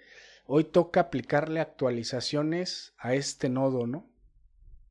hoy 0.45 0.65
toca 0.65 0.99
aplicarle 0.99 1.59
actualizaciones 1.59 2.93
a 2.97 3.13
este 3.13 3.49
nodo, 3.49 3.87
¿no? 3.87 4.09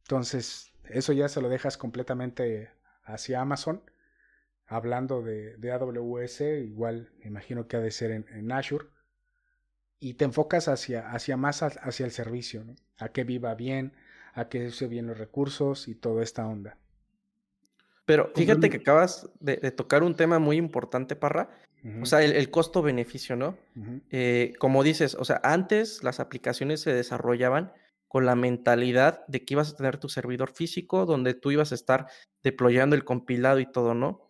Entonces, 0.02 0.72
eso 0.84 1.12
ya 1.12 1.28
se 1.28 1.40
lo 1.40 1.48
dejas 1.48 1.76
completamente 1.76 2.70
hacia 3.04 3.40
Amazon. 3.40 3.82
Hablando 4.66 5.22
de, 5.22 5.72
AWS, 5.72 6.40
igual 6.40 7.12
me 7.18 7.26
imagino 7.26 7.68
que 7.68 7.76
ha 7.76 7.80
de 7.80 7.90
ser 7.90 8.10
en, 8.10 8.52
Azure. 8.52 8.86
Y 10.04 10.14
te 10.14 10.26
enfocas 10.26 10.68
hacia, 10.68 11.10
hacia 11.12 11.38
más 11.38 11.62
hacia 11.62 12.04
el 12.04 12.12
servicio, 12.12 12.62
¿no? 12.62 12.74
A 12.98 13.08
que 13.08 13.24
viva 13.24 13.54
bien, 13.54 13.94
a 14.34 14.50
que 14.50 14.66
use 14.66 14.86
bien 14.86 15.06
los 15.06 15.16
recursos 15.16 15.88
y 15.88 15.94
toda 15.94 16.22
esta 16.22 16.46
onda. 16.46 16.76
Pero 18.04 18.30
fíjate 18.34 18.68
que 18.68 18.76
acabas 18.76 19.30
de, 19.40 19.56
tocar 19.70 20.02
un 20.02 20.14
tema 20.14 20.38
muy 20.38 20.58
importante, 20.58 21.16
Parra, 21.16 21.48
o 22.02 22.04
sea, 22.04 22.22
el, 22.22 22.50
costo-beneficio, 22.50 23.34
¿no? 23.34 23.56
Eh, 24.10 24.52
como 24.58 24.82
dices, 24.82 25.14
o 25.14 25.24
sea, 25.24 25.40
antes 25.42 26.04
las 26.04 26.20
aplicaciones 26.20 26.82
se 26.82 26.92
desarrollaban 26.92 27.72
con 28.06 28.26
la 28.26 28.34
mentalidad 28.34 29.26
de 29.26 29.42
que 29.46 29.54
ibas 29.54 29.72
a 29.72 29.76
tener 29.76 29.96
tu 29.96 30.10
servidor 30.10 30.52
físico 30.52 31.06
donde 31.06 31.32
tú 31.32 31.50
ibas 31.50 31.72
a 31.72 31.76
estar 31.76 32.08
deployando 32.42 32.94
el 32.94 33.04
compilado 33.04 33.58
y 33.58 33.72
todo, 33.72 33.94
¿no? 33.94 34.20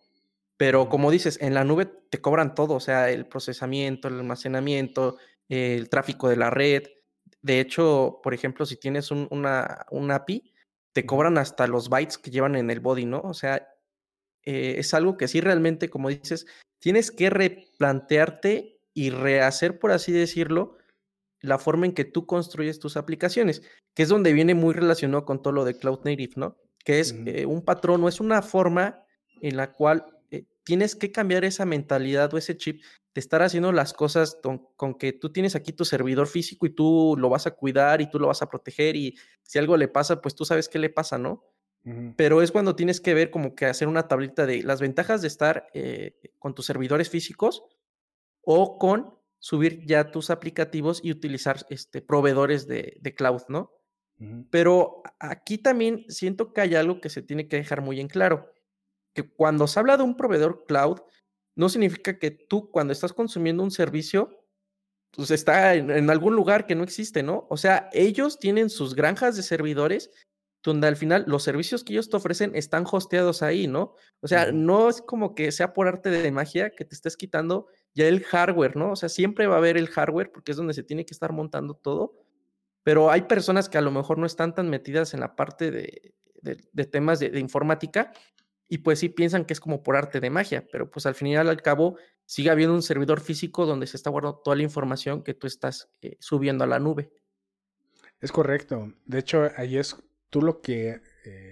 Pero 0.55 0.87
como 0.87 1.11
dices, 1.11 1.37
en 1.41 1.53
la 1.53 1.65
nube 1.65 1.85
te 1.85 2.21
cobran 2.21 2.55
todo, 2.55 2.75
o 2.75 2.79
sea, 2.79 3.09
el 3.09 3.25
procesamiento, 3.25 4.07
el 4.07 4.15
almacenamiento, 4.15 5.17
el 5.49 5.89
tráfico 5.89 6.29
de 6.29 6.37
la 6.37 6.49
red. 6.49 6.83
De 7.41 7.59
hecho, 7.59 8.19
por 8.23 8.33
ejemplo, 8.33 8.65
si 8.65 8.77
tienes 8.77 9.11
un, 9.11 9.27
una, 9.31 9.85
un 9.91 10.11
API, 10.11 10.53
te 10.93 11.05
cobran 11.05 11.37
hasta 11.37 11.67
los 11.67 11.89
bytes 11.89 12.17
que 12.17 12.31
llevan 12.31 12.55
en 12.55 12.69
el 12.71 12.79
body, 12.79 13.05
¿no? 13.05 13.21
O 13.21 13.33
sea, 13.33 13.67
eh, 14.43 14.75
es 14.77 14.93
algo 14.93 15.17
que 15.17 15.27
sí 15.27 15.41
realmente, 15.41 15.89
como 15.89 16.09
dices, 16.09 16.47
tienes 16.79 17.11
que 17.11 17.29
replantearte 17.29 18.79
y 18.93 19.09
rehacer, 19.09 19.79
por 19.79 19.91
así 19.91 20.11
decirlo, 20.11 20.77
la 21.41 21.57
forma 21.57 21.85
en 21.85 21.93
que 21.93 22.05
tú 22.05 22.25
construyes 22.25 22.79
tus 22.79 22.95
aplicaciones, 22.95 23.61
que 23.93 24.03
es 24.03 24.09
donde 24.09 24.33
viene 24.33 24.55
muy 24.55 24.73
relacionado 24.73 25.25
con 25.25 25.41
todo 25.41 25.53
lo 25.53 25.65
de 25.65 25.77
Cloud 25.77 25.99
Native, 26.05 26.33
¿no? 26.37 26.57
Que 26.83 26.99
es 26.99 27.13
eh, 27.25 27.45
un 27.45 27.63
patrón 27.63 28.03
o 28.03 28.07
es 28.07 28.19
una 28.19 28.41
forma 28.41 29.03
en 29.41 29.57
la 29.57 29.73
cual 29.73 30.05
tienes 30.65 30.95
que 30.95 31.11
cambiar 31.11 31.45
esa 31.45 31.65
mentalidad 31.65 32.33
o 32.33 32.37
ese 32.37 32.57
chip 32.57 32.83
de 33.13 33.19
estar 33.21 33.41
haciendo 33.41 33.71
las 33.71 33.93
cosas 33.93 34.37
con, 34.75 34.95
que 34.95 35.13
tú 35.13 35.31
tienes 35.31 35.55
aquí 35.55 35.71
tu 35.71 35.85
servidor 35.85 36.27
físico 36.27 36.65
y 36.65 36.71
tú 36.71 37.15
lo 37.17 37.29
vas 37.29 37.47
a 37.47 37.51
cuidar 37.51 38.01
y 38.01 38.09
tú 38.09 38.19
lo 38.19 38.27
vas 38.27 38.41
a 38.41 38.49
proteger 38.49 38.97
y 38.97 39.15
si 39.43 39.59
algo 39.59 39.77
le 39.77 39.87
pasa, 39.87 40.21
pues 40.21 40.35
tú 40.35 40.43
sabes 40.43 40.67
qué 40.67 40.79
le 40.79 40.89
pasa, 40.89 41.17
¿no? 41.17 41.45
Pero 42.17 42.41
es 42.41 42.51
cuando 42.51 42.75
tienes 42.75 42.99
que 42.99 43.13
ver 43.13 43.29
como 43.29 43.53
que 43.53 43.67
hacer 43.67 43.87
una 43.87 44.07
tablita 44.07 44.47
de 44.47 44.63
las 44.63 44.81
ventajas 44.81 45.21
de 45.21 45.27
estar 45.27 45.67
eh, 45.75 46.17
con 46.39 46.55
tus 46.55 46.65
servidores 46.65 47.11
físicos 47.11 47.63
o 48.41 48.79
con 48.79 49.13
subir 49.37 49.85
ya 49.85 50.09
tus 50.09 50.31
aplicativos 50.31 50.99
y 51.03 51.11
utilizar 51.11 51.63
este, 51.69 52.01
proveedores 52.01 52.67
de, 52.67 53.13
cloud, 53.15 53.43
¿no? 53.49 53.71
Pero 54.49 55.03
aquí 55.19 55.59
también 55.59 56.05
siento 56.07 56.53
que 56.53 56.61
hay 56.61 56.73
algo 56.73 56.99
que 57.01 57.09
se 57.09 57.21
tiene 57.21 57.47
que 57.47 57.57
dejar 57.57 57.81
muy 57.81 57.99
en 57.99 58.07
claro, 58.07 58.51
que 59.15 59.27
cuando 59.27 59.65
se 59.65 59.79
habla 59.79 59.97
de 59.97 60.03
un 60.03 60.15
proveedor 60.15 60.65
cloud, 60.67 60.99
no 61.55 61.69
significa 61.69 62.19
que 62.19 62.29
tú 62.29 62.69
cuando 62.69 62.93
estás 62.93 63.13
consumiendo 63.13 63.63
un 63.63 63.71
servicio, 63.71 64.45
pues 65.11 65.31
está 65.31 65.73
en, 65.73 65.89
en 65.89 66.09
algún 66.11 66.35
lugar 66.35 66.67
que 66.67 66.75
no 66.75 66.83
existe, 66.83 67.23
¿no? 67.23 67.47
O 67.49 67.57
sea, 67.57 67.89
ellos 67.93 68.37
tienen 68.37 68.69
sus 68.69 68.93
granjas 68.93 69.35
de 69.35 69.43
servidores 69.43 70.11
donde 70.65 70.87
al 70.87 70.95
final 70.95 71.23
los 71.27 71.43
servicios 71.43 71.83
que 71.83 71.93
ellos 71.93 72.09
te 72.09 72.17
ofrecen 72.17 72.55
están 72.55 72.85
hosteados 72.91 73.43
ahí, 73.43 73.67
¿no? 73.67 73.93
O 74.21 74.27
sea, 74.27 74.51
no 74.51 74.89
es 74.89 75.01
como 75.01 75.35
que 75.35 75.51
sea 75.51 75.73
por 75.73 75.87
arte 75.87 76.09
de 76.09 76.31
magia 76.31 76.71
que 76.71 76.85
te 76.85 76.95
estés 76.95 77.15
quitando 77.15 77.67
ya 77.93 78.07
el 78.07 78.23
hardware, 78.23 78.75
¿no? 78.75 78.91
O 78.91 78.95
sea, 78.95 79.09
siempre 79.09 79.47
va 79.47 79.55
a 79.55 79.57
haber 79.59 79.77
el 79.77 79.87
hardware 79.87 80.31
porque 80.31 80.51
es 80.51 80.57
donde 80.57 80.73
se 80.73 80.83
tiene 80.83 81.05
que 81.05 81.13
estar 81.13 81.31
montando 81.31 81.75
todo, 81.75 82.15
pero 82.83 83.11
hay 83.11 83.21
personas 83.21 83.69
que 83.69 83.77
a 83.77 83.81
lo 83.81 83.91
mejor 83.91 84.17
no 84.17 84.25
están 84.25 84.55
tan 84.55 84.69
metidas 84.69 85.13
en 85.13 85.19
la 85.19 85.35
parte 85.35 85.71
de, 85.71 86.15
temas 86.91 87.19
de, 87.19 87.39
informática 87.39 88.11
y 88.67 88.79
pues 88.79 88.99
sí 88.99 89.09
piensan 89.09 89.45
que 89.45 89.53
es 89.53 89.59
como 89.59 89.83
por 89.83 89.95
arte 89.95 90.19
de 90.19 90.29
magia, 90.29 90.65
pero 90.71 90.89
pues 90.89 91.05
al 91.05 91.15
final 91.15 91.49
al 91.49 91.61
cabo 91.61 91.97
sigue 92.25 92.49
habiendo 92.49 92.73
un 92.73 92.81
servidor 92.81 93.21
físico 93.21 93.65
donde 93.65 93.87
se 93.87 93.97
está 93.97 94.09
guardando 94.09 94.39
toda 94.39 94.55
la 94.55 94.63
información 94.63 95.23
que 95.23 95.33
tú 95.33 95.47
estás 95.47 95.89
eh, 96.01 96.17
subiendo 96.19 96.63
a 96.63 96.67
la 96.67 96.79
nube. 96.79 97.11
Es 98.19 98.31
correcto. 98.31 98.93
De 99.05 99.19
hecho, 99.19 99.49
ahí 99.55 99.77
es 99.77 99.97
tú 100.29 100.41
lo 100.41 100.61
que 100.61 101.01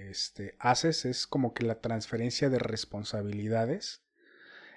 este, 0.09 0.55
haces 0.59 1.05
es 1.05 1.27
como 1.27 1.53
que 1.53 1.63
la 1.63 1.81
transferencia 1.81 2.49
de 2.49 2.59
responsabilidades, 2.59 4.01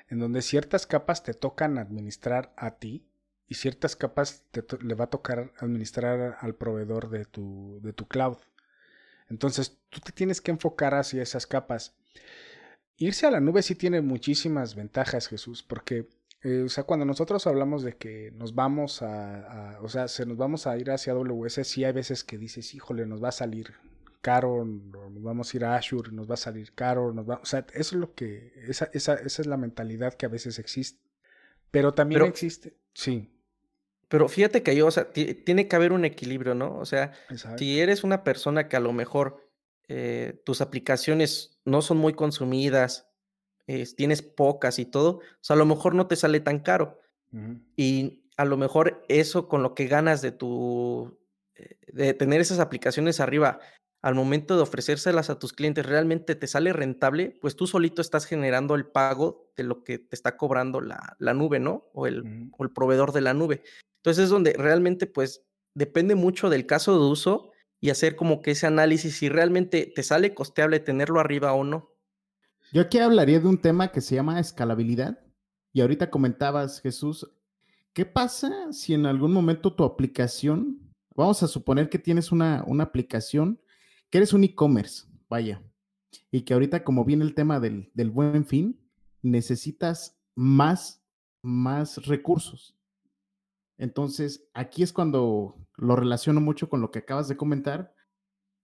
en 0.08 0.18
donde 0.18 0.42
ciertas 0.42 0.86
capas 0.86 1.22
te 1.22 1.34
tocan 1.34 1.78
administrar 1.78 2.52
a 2.56 2.76
ti 2.78 3.06
y 3.48 3.54
ciertas 3.54 3.96
capas 3.96 4.44
te 4.50 4.64
le 4.82 4.94
va 4.94 5.04
a 5.04 5.10
tocar 5.10 5.52
administrar 5.58 6.36
al 6.40 6.54
proveedor 6.54 7.10
de 7.10 7.24
tu, 7.24 7.80
de 7.82 7.92
tu 7.92 8.06
cloud. 8.06 8.38
Entonces 9.28 9.78
tú 9.90 10.00
te 10.00 10.12
tienes 10.12 10.40
que 10.40 10.50
enfocar 10.50 10.94
hacia 10.94 11.22
esas 11.22 11.46
capas. 11.46 11.94
Irse 12.96 13.26
a 13.26 13.30
la 13.30 13.40
nube 13.40 13.62
sí 13.62 13.74
tiene 13.74 14.00
muchísimas 14.00 14.74
ventajas, 14.74 15.28
Jesús, 15.28 15.62
porque 15.62 16.08
eh, 16.42 16.62
o 16.62 16.68
sea, 16.68 16.84
cuando 16.84 17.04
nosotros 17.04 17.46
hablamos 17.48 17.82
de 17.82 17.96
que 17.96 18.30
nos 18.36 18.54
vamos 18.54 19.02
a, 19.02 19.78
o 19.82 19.88
sea, 19.88 20.06
se 20.06 20.26
nos 20.26 20.36
vamos 20.36 20.68
a 20.68 20.78
ir 20.78 20.92
hacia 20.92 21.12
AWS, 21.12 21.66
sí 21.66 21.82
hay 21.82 21.92
veces 21.92 22.22
que 22.22 22.38
dices, 22.38 22.72
híjole, 22.72 23.04
nos 23.04 23.22
va 23.22 23.30
a 23.30 23.32
salir 23.32 23.74
caro, 24.20 24.64
nos 24.64 25.22
vamos 25.22 25.52
a 25.52 25.56
ir 25.56 25.64
a 25.64 25.76
Azure, 25.76 26.12
nos 26.12 26.30
va 26.30 26.34
a 26.34 26.36
salir 26.36 26.72
caro, 26.72 27.12
nos 27.12 27.28
va, 27.28 27.40
o 27.42 27.46
sea, 27.46 27.66
eso 27.72 27.96
es 27.96 28.00
lo 28.00 28.14
que, 28.14 28.52
esa, 28.68 28.90
esa, 28.92 29.14
esa 29.14 29.42
es 29.42 29.46
la 29.46 29.56
mentalidad 29.56 30.14
que 30.14 30.26
a 30.26 30.28
veces 30.28 30.58
existe. 30.60 31.00
Pero 31.72 31.94
también 31.94 32.22
existe, 32.22 32.76
sí. 32.94 33.28
Pero 34.08 34.28
fíjate 34.28 34.62
que 34.62 34.76
yo, 34.76 34.86
o 34.86 34.90
sea, 34.90 35.10
tiene 35.10 35.68
que 35.68 35.76
haber 35.76 35.92
un 35.92 36.04
equilibrio, 36.04 36.54
¿no? 36.54 36.78
O 36.78 36.84
sea, 36.84 37.12
si 37.56 37.80
eres 37.80 38.04
una 38.04 38.22
persona 38.22 38.68
que 38.68 38.76
a 38.76 38.80
lo 38.80 38.92
mejor 38.92 39.50
eh, 39.88 40.40
tus 40.44 40.60
aplicaciones 40.60 41.58
no 41.64 41.82
son 41.82 41.98
muy 41.98 42.12
consumidas, 42.14 43.08
tienes 43.96 44.22
pocas 44.22 44.78
y 44.78 44.86
todo, 44.86 45.16
o 45.18 45.22
sea, 45.40 45.54
a 45.54 45.58
lo 45.58 45.66
mejor 45.66 45.94
no 45.94 46.06
te 46.06 46.14
sale 46.14 46.38
tan 46.38 46.60
caro. 46.60 47.00
Y 47.74 48.26
a 48.36 48.44
lo 48.44 48.56
mejor 48.56 49.04
eso 49.08 49.48
con 49.48 49.62
lo 49.62 49.74
que 49.74 49.86
ganas 49.86 50.22
de 50.22 50.32
tu, 50.32 51.18
eh, 51.54 51.76
de 51.88 52.14
tener 52.14 52.40
esas 52.40 52.60
aplicaciones 52.60 53.20
arriba, 53.20 53.60
al 54.06 54.14
momento 54.14 54.54
de 54.54 54.62
ofrecérselas 54.62 55.30
a 55.30 55.38
tus 55.40 55.52
clientes 55.52 55.84
realmente 55.84 56.36
te 56.36 56.46
sale 56.46 56.72
rentable, 56.72 57.36
pues 57.40 57.56
tú 57.56 57.66
solito 57.66 58.00
estás 58.00 58.24
generando 58.24 58.76
el 58.76 58.86
pago 58.86 59.50
de 59.56 59.64
lo 59.64 59.82
que 59.82 59.98
te 59.98 60.14
está 60.14 60.36
cobrando 60.36 60.80
la, 60.80 61.16
la 61.18 61.34
nube, 61.34 61.58
¿no? 61.58 61.90
O 61.92 62.06
el, 62.06 62.52
o 62.56 62.62
el 62.62 62.70
proveedor 62.70 63.10
de 63.10 63.20
la 63.20 63.34
nube. 63.34 63.64
Entonces 63.96 64.22
es 64.22 64.30
donde 64.30 64.52
realmente 64.52 65.08
pues 65.08 65.42
depende 65.74 66.14
mucho 66.14 66.50
del 66.50 66.66
caso 66.66 66.92
de 66.92 67.04
uso 67.04 67.50
y 67.80 67.90
hacer 67.90 68.14
como 68.14 68.42
que 68.42 68.52
ese 68.52 68.68
análisis 68.68 69.16
si 69.16 69.28
realmente 69.28 69.92
te 69.92 70.04
sale 70.04 70.34
costeable 70.34 70.78
tenerlo 70.78 71.18
arriba 71.18 71.52
o 71.52 71.64
no. 71.64 71.90
Yo 72.72 72.82
aquí 72.82 72.98
hablaría 72.98 73.40
de 73.40 73.48
un 73.48 73.60
tema 73.60 73.90
que 73.90 74.00
se 74.00 74.14
llama 74.14 74.38
escalabilidad. 74.38 75.18
Y 75.72 75.80
ahorita 75.80 76.10
comentabas, 76.10 76.80
Jesús, 76.80 77.28
¿qué 77.92 78.06
pasa 78.06 78.72
si 78.72 78.94
en 78.94 79.04
algún 79.04 79.32
momento 79.32 79.74
tu 79.74 79.82
aplicación, 79.82 80.92
vamos 81.16 81.42
a 81.42 81.48
suponer 81.48 81.88
que 81.88 81.98
tienes 81.98 82.30
una, 82.30 82.62
una 82.68 82.84
aplicación, 82.84 83.60
eres 84.16 84.32
un 84.32 84.44
e-commerce, 84.44 85.06
vaya, 85.28 85.62
y 86.30 86.42
que 86.42 86.54
ahorita 86.54 86.84
como 86.84 87.04
viene 87.04 87.24
el 87.24 87.34
tema 87.34 87.60
del, 87.60 87.90
del 87.94 88.10
buen 88.10 88.46
fin, 88.46 88.80
necesitas 89.22 90.18
más, 90.34 91.02
más 91.42 92.06
recursos. 92.06 92.76
Entonces, 93.78 94.48
aquí 94.54 94.82
es 94.82 94.92
cuando 94.92 95.56
lo 95.76 95.96
relaciono 95.96 96.40
mucho 96.40 96.68
con 96.68 96.80
lo 96.80 96.90
que 96.90 97.00
acabas 97.00 97.28
de 97.28 97.36
comentar, 97.36 97.94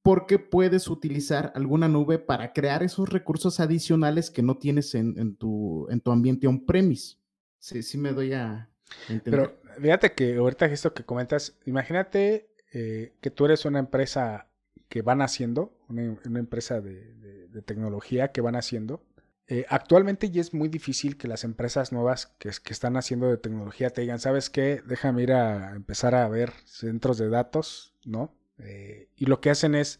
porque 0.02 0.38
puedes 0.38 0.88
utilizar 0.88 1.52
alguna 1.54 1.88
nube 1.88 2.18
para 2.18 2.52
crear 2.52 2.82
esos 2.82 3.08
recursos 3.08 3.60
adicionales 3.60 4.30
que 4.30 4.42
no 4.42 4.56
tienes 4.58 4.94
en, 4.94 5.36
tu, 5.36 5.86
en 5.90 6.00
tu 6.00 6.10
ambiente 6.10 6.46
on-premise. 6.46 7.16
Sí, 7.58 7.82
sí 7.82 7.98
me 7.98 8.12
doy 8.12 8.32
a 8.32 8.68
entender. 9.08 9.60
Pero 9.62 9.80
fíjate 9.80 10.12
que 10.12 10.36
ahorita 10.36 10.66
esto 10.66 10.92
que 10.92 11.04
comentas, 11.04 11.56
imagínate 11.66 12.50
eh, 12.72 13.14
que 13.20 13.30
tú 13.30 13.44
eres 13.44 13.64
una 13.64 13.78
empresa 13.78 14.50
que 14.92 15.00
van 15.00 15.22
haciendo, 15.22 15.72
una, 15.88 16.02
empresa 16.38 16.82
de, 16.82 17.48
tecnología 17.64 18.30
que 18.30 18.42
van 18.42 18.56
haciendo, 18.56 19.02
eh, 19.46 19.64
actualmente 19.70 20.30
ya 20.30 20.42
es 20.42 20.52
muy 20.52 20.68
difícil 20.68 21.16
que 21.16 21.28
las 21.28 21.44
empresas 21.44 21.92
nuevas 21.92 22.26
que, 22.38 22.50
están 22.50 22.98
haciendo 22.98 23.26
de 23.30 23.38
tecnología 23.38 23.88
te 23.88 24.02
digan, 24.02 24.18
¿sabes 24.18 24.50
qué? 24.50 24.82
Déjame 24.84 25.22
ir 25.22 25.32
a 25.32 25.74
empezar 25.74 26.14
a 26.14 26.28
ver 26.28 26.52
centros 26.66 27.16
de 27.16 27.30
datos, 27.30 27.94
¿no? 28.04 28.34
Eh, 28.58 29.08
y 29.16 29.24
lo 29.24 29.40
que 29.40 29.48
hacen 29.48 29.74
es, 29.74 29.98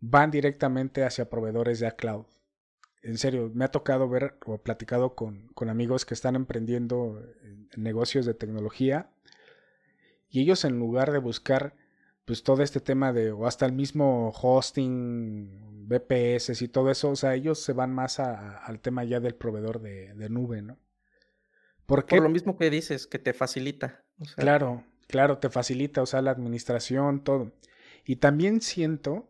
van 0.00 0.32
directamente 0.32 1.04
hacia 1.04 1.30
proveedores 1.30 1.78
de 1.78 1.92
cloud. 1.94 2.26
En 3.02 3.18
serio, 3.18 3.52
me 3.54 3.64
ha 3.64 3.70
tocado 3.70 4.08
ver 4.08 4.36
o 4.46 4.58
platicado 4.58 5.14
con, 5.14 5.52
amigos 5.68 6.04
que 6.04 6.14
están 6.14 6.34
emprendiendo 6.34 7.22
en 7.44 7.68
negocios 7.76 8.26
de 8.26 8.34
tecnología 8.34 9.12
y 10.28 10.40
ellos 10.40 10.64
en 10.64 10.80
lugar 10.80 11.12
de 11.12 11.18
buscar 11.18 11.76
pues 12.24 12.42
todo 12.42 12.62
este 12.62 12.80
tema 12.80 13.12
de, 13.12 13.32
o 13.32 13.46
hasta 13.46 13.66
el 13.66 13.72
mismo 13.72 14.30
hosting, 14.30 15.86
BPS 15.86 16.62
y 16.62 16.68
todo 16.68 16.90
eso, 16.90 17.10
o 17.10 17.16
sea, 17.16 17.34
ellos 17.34 17.58
se 17.60 17.72
van 17.72 17.92
más 17.92 18.18
al 18.18 18.80
tema 18.80 19.04
ya 19.04 19.20
del 19.20 19.34
proveedor 19.34 19.80
de, 19.80 20.28
nube, 20.30 20.62
¿no? 20.62 20.78
Por 21.86 22.10
lo 22.10 22.30
mismo 22.30 22.56
que 22.56 22.70
dices, 22.70 23.06
que 23.06 23.18
te 23.18 23.34
facilita. 23.34 24.02
Claro, 24.36 24.84
claro, 25.06 25.36
te 25.36 25.50
facilita, 25.50 26.00
o 26.00 26.06
sea, 26.06 26.22
la 26.22 26.30
administración, 26.30 27.22
todo. 27.22 27.52
Y 28.06 28.16
también 28.16 28.62
siento 28.62 29.28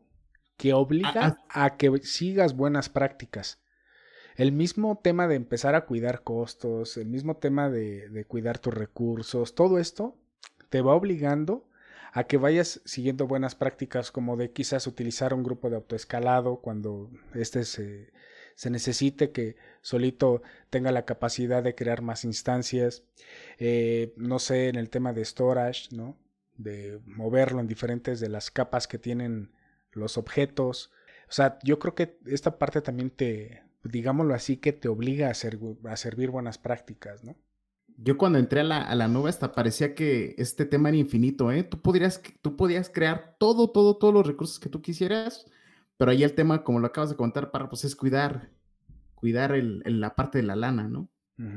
que 0.57 0.73
obliga 0.73 1.39
a 1.49 1.77
que 1.77 1.99
sigas 1.99 2.55
buenas 2.55 2.89
prácticas. 2.89 3.61
El 4.37 4.53
mismo 4.53 5.01
tema 5.03 5.27
de 5.27 5.35
empezar 5.35 5.75
a 5.75 5.85
cuidar 5.85 6.23
costos, 6.23 6.97
el 6.97 7.07
mismo 7.07 7.37
tema 7.39 7.71
de, 7.71 8.09
de 8.09 8.25
cuidar 8.25 8.59
tus 8.59 8.75
recursos, 8.75 9.57
todo 9.57 9.79
esto 9.79 10.17
te 10.71 10.81
va 10.81 10.95
obligando 10.95 11.69
a 12.15 12.25
que 12.25 12.37
vayas 12.37 12.81
siguiendo 12.85 13.27
buenas 13.27 13.57
prácticas 13.57 14.13
como 14.13 14.37
de 14.37 14.53
quizás 14.53 14.87
utilizar 14.87 15.35
un 15.35 15.43
grupo 15.43 15.69
de 15.69 15.75
autoescalado 15.77 16.61
cuando 16.61 17.11
este 17.35 17.65
se, 17.65 18.13
se 18.55 18.71
necesite 18.71 19.33
que 19.33 19.57
solito 19.83 20.41
tenga 20.71 20.93
la 20.93 21.05
capacidad 21.05 21.61
de 21.61 21.75
crear 21.75 22.03
más 22.03 22.25
instancias, 22.25 23.03
eh, 23.59 24.15
no 24.17 24.39
sé, 24.39 24.69
en 24.69 24.77
el 24.77 24.91
tema 24.91 25.13
de 25.13 25.25
storage, 25.25 25.89
¿no? 25.91 26.17
De 26.57 27.01
moverlo 27.05 27.59
en 27.59 27.67
diferentes 27.67 28.21
de 28.21 28.29
las 28.29 28.53
capas 28.53 28.87
que 28.87 28.99
tienen 28.99 29.51
los 29.91 30.17
objetos. 30.17 30.93
O 31.29 31.33
sea, 31.33 31.59
yo 31.65 31.81
creo 31.81 31.97
que 31.97 32.17
esta 32.27 32.59
parte 32.59 32.81
también 32.81 33.11
te, 33.11 33.65
digámoslo 33.83 34.35
así, 34.35 34.59
que 34.59 34.73
te 34.73 34.87
obliga 34.87 35.31
a, 35.31 35.91
a 35.91 35.97
servir 35.97 36.31
buenas 36.31 36.59
prácticas, 36.59 37.25
¿no? 37.25 37.37
Yo 37.97 38.19
cuando 38.19 38.39
entré 38.39 38.61
a 38.61 38.65
la, 38.65 38.83
a 38.83 38.95
la 38.95 39.09
nube 39.09 39.31
hasta 39.31 39.53
parecía 39.53 39.95
que 39.95 40.35
este 40.39 40.65
tema 40.65 40.89
era 40.89 40.99
infinito, 40.99 41.53
¿eh? 41.53 41.63
Tú 41.63 41.81
podrías, 41.81 42.21
tú 42.43 42.57
podías 42.57 42.91
crear 42.91 43.37
todo, 43.39 43.71
todo, 43.71 43.97
todos 43.97 44.13
los 44.13 44.27
recursos 44.27 44.59
que 44.59 44.69
tú 44.69 44.83
quisieras, 44.83 45.47
pero 45.97 46.11
ahí 46.11 46.25
el 46.25 46.35
tema, 46.35 46.65
como 46.65 46.81
lo 46.81 46.87
acabas 46.87 47.11
de 47.11 47.17
contar, 47.17 47.51
para, 47.51 47.69
pues 47.69 47.85
es 47.85 47.95
cuidar, 47.95 48.51
cuidar 49.15 49.53
el, 49.53 49.83
la 49.85 50.15
parte 50.17 50.39
de 50.39 50.45
la 50.45 50.57
lana, 50.57 50.89
¿no? 50.89 51.09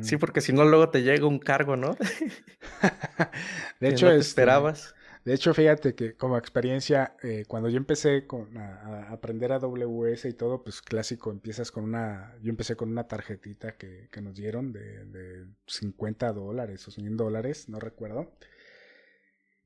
Sí, 0.02 0.18
porque 0.18 0.42
si 0.42 0.54
no, 0.54 0.66
luego 0.66 0.90
te 0.90 1.04
llega 1.04 1.28
un 1.28 1.38
cargo, 1.38 1.76
¿no? 1.76 1.96
de 3.80 3.90
hecho, 3.90 4.10
este, 4.10 4.22
esperabas. 4.22 4.96
De 5.28 5.34
hecho, 5.34 5.54
fíjate 5.54 5.94
que 5.94 6.16
como 6.16 6.38
experiencia, 6.38 7.18
eh, 7.22 7.44
cuando 7.50 7.68
yo 7.68 7.76
empecé 7.76 8.26
a, 8.56 9.12
aprender 9.12 9.52
a 9.52 9.56
AWS 9.56 10.24
y 10.24 10.32
todo, 10.32 10.64
pues 10.64 10.82
clásico, 10.82 11.32
empiezas 11.32 11.70
con 11.70 11.84
una, 11.84 12.34
yo 12.42 12.50
empecé 12.50 12.78
con 12.78 12.90
una 12.90 13.10
tarjetita 13.10 13.76
que, 13.76 14.08
nos 14.22 14.36
dieron 14.36 14.72
de, 14.72 15.04
de, 15.04 15.46
50 15.66 16.32
dólares 16.32 16.88
o 16.88 16.92
100 16.92 17.18
dólares, 17.18 17.68
no 17.68 17.78
recuerdo. 17.82 18.32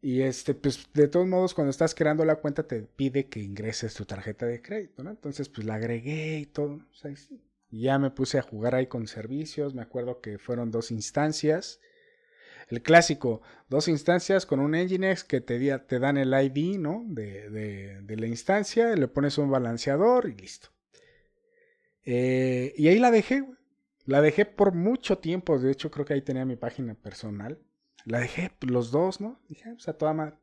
Y 0.02 0.22
este, 0.24 0.56
pues 0.56 0.90
de 0.96 1.08
todos 1.08 1.28
modos, 1.28 1.54
cuando 1.54 1.70
estás 1.70 1.94
creando 1.94 2.26
la 2.26 2.38
cuenta, 2.38 2.64
te 2.64 2.82
pide 2.82 3.28
que 3.28 3.42
ingreses 3.42 3.94
tu 3.94 4.06
tarjeta 4.06 4.48
de 4.48 4.64
crédito, 4.64 5.04
¿no? 5.04 5.12
Entonces, 5.12 5.48
pues 5.48 5.68
la 5.68 5.76
agregué 5.76 6.40
y 6.40 6.48
todo. 6.48 6.80
y 7.70 7.82
ya 7.82 8.00
me 8.00 8.10
puse 8.10 8.40
a 8.40 8.42
jugar 8.42 8.74
ahí 8.74 8.88
con 8.88 9.06
servicios. 9.06 9.76
Me 9.76 9.84
acuerdo 9.84 10.22
que 10.22 10.40
fueron 10.40 10.72
dos 10.72 10.90
instancias 10.90 11.80
el 12.72 12.82
clásico, 12.82 13.42
dos 13.70 13.90
instancias 13.90 14.46
con 14.46 14.62
un 14.62 14.72
Nginx 14.72 15.26
que 15.26 15.42
te, 15.42 15.78
te 15.80 16.00
dan 16.00 16.18
el 16.18 16.34
ID 16.34 16.80
¿no? 16.80 17.04
de, 17.06 18.02
la 18.08 18.28
instancia, 18.28 18.96
le 18.96 19.08
pones 19.10 19.38
un 19.38 19.52
balanceador 19.52 20.30
y 20.30 20.36
listo. 20.36 20.70
Eh, 22.06 22.74
y 22.78 22.88
ahí 22.88 22.98
la 22.98 23.12
dejé, 23.12 23.46
La 24.06 24.22
dejé 24.22 24.46
por 24.46 24.74
mucho 24.74 25.18
tiempo, 25.18 25.60
de 25.60 25.72
hecho 25.72 25.92
creo 25.92 26.06
que 26.06 26.14
ahí 26.14 26.22
tenía 26.22 26.46
mi 26.46 26.56
página 26.56 26.96
personal. 26.96 27.60
La 28.06 28.20
dejé 28.20 28.52
los 28.62 28.90
dos, 28.92 29.20
¿no? 29.20 29.40
Dije, 29.50 29.70
ah, 29.70 29.74
o 29.76 29.80
sea, 29.80 29.94
toda 29.98 30.14
mal. 30.14 30.40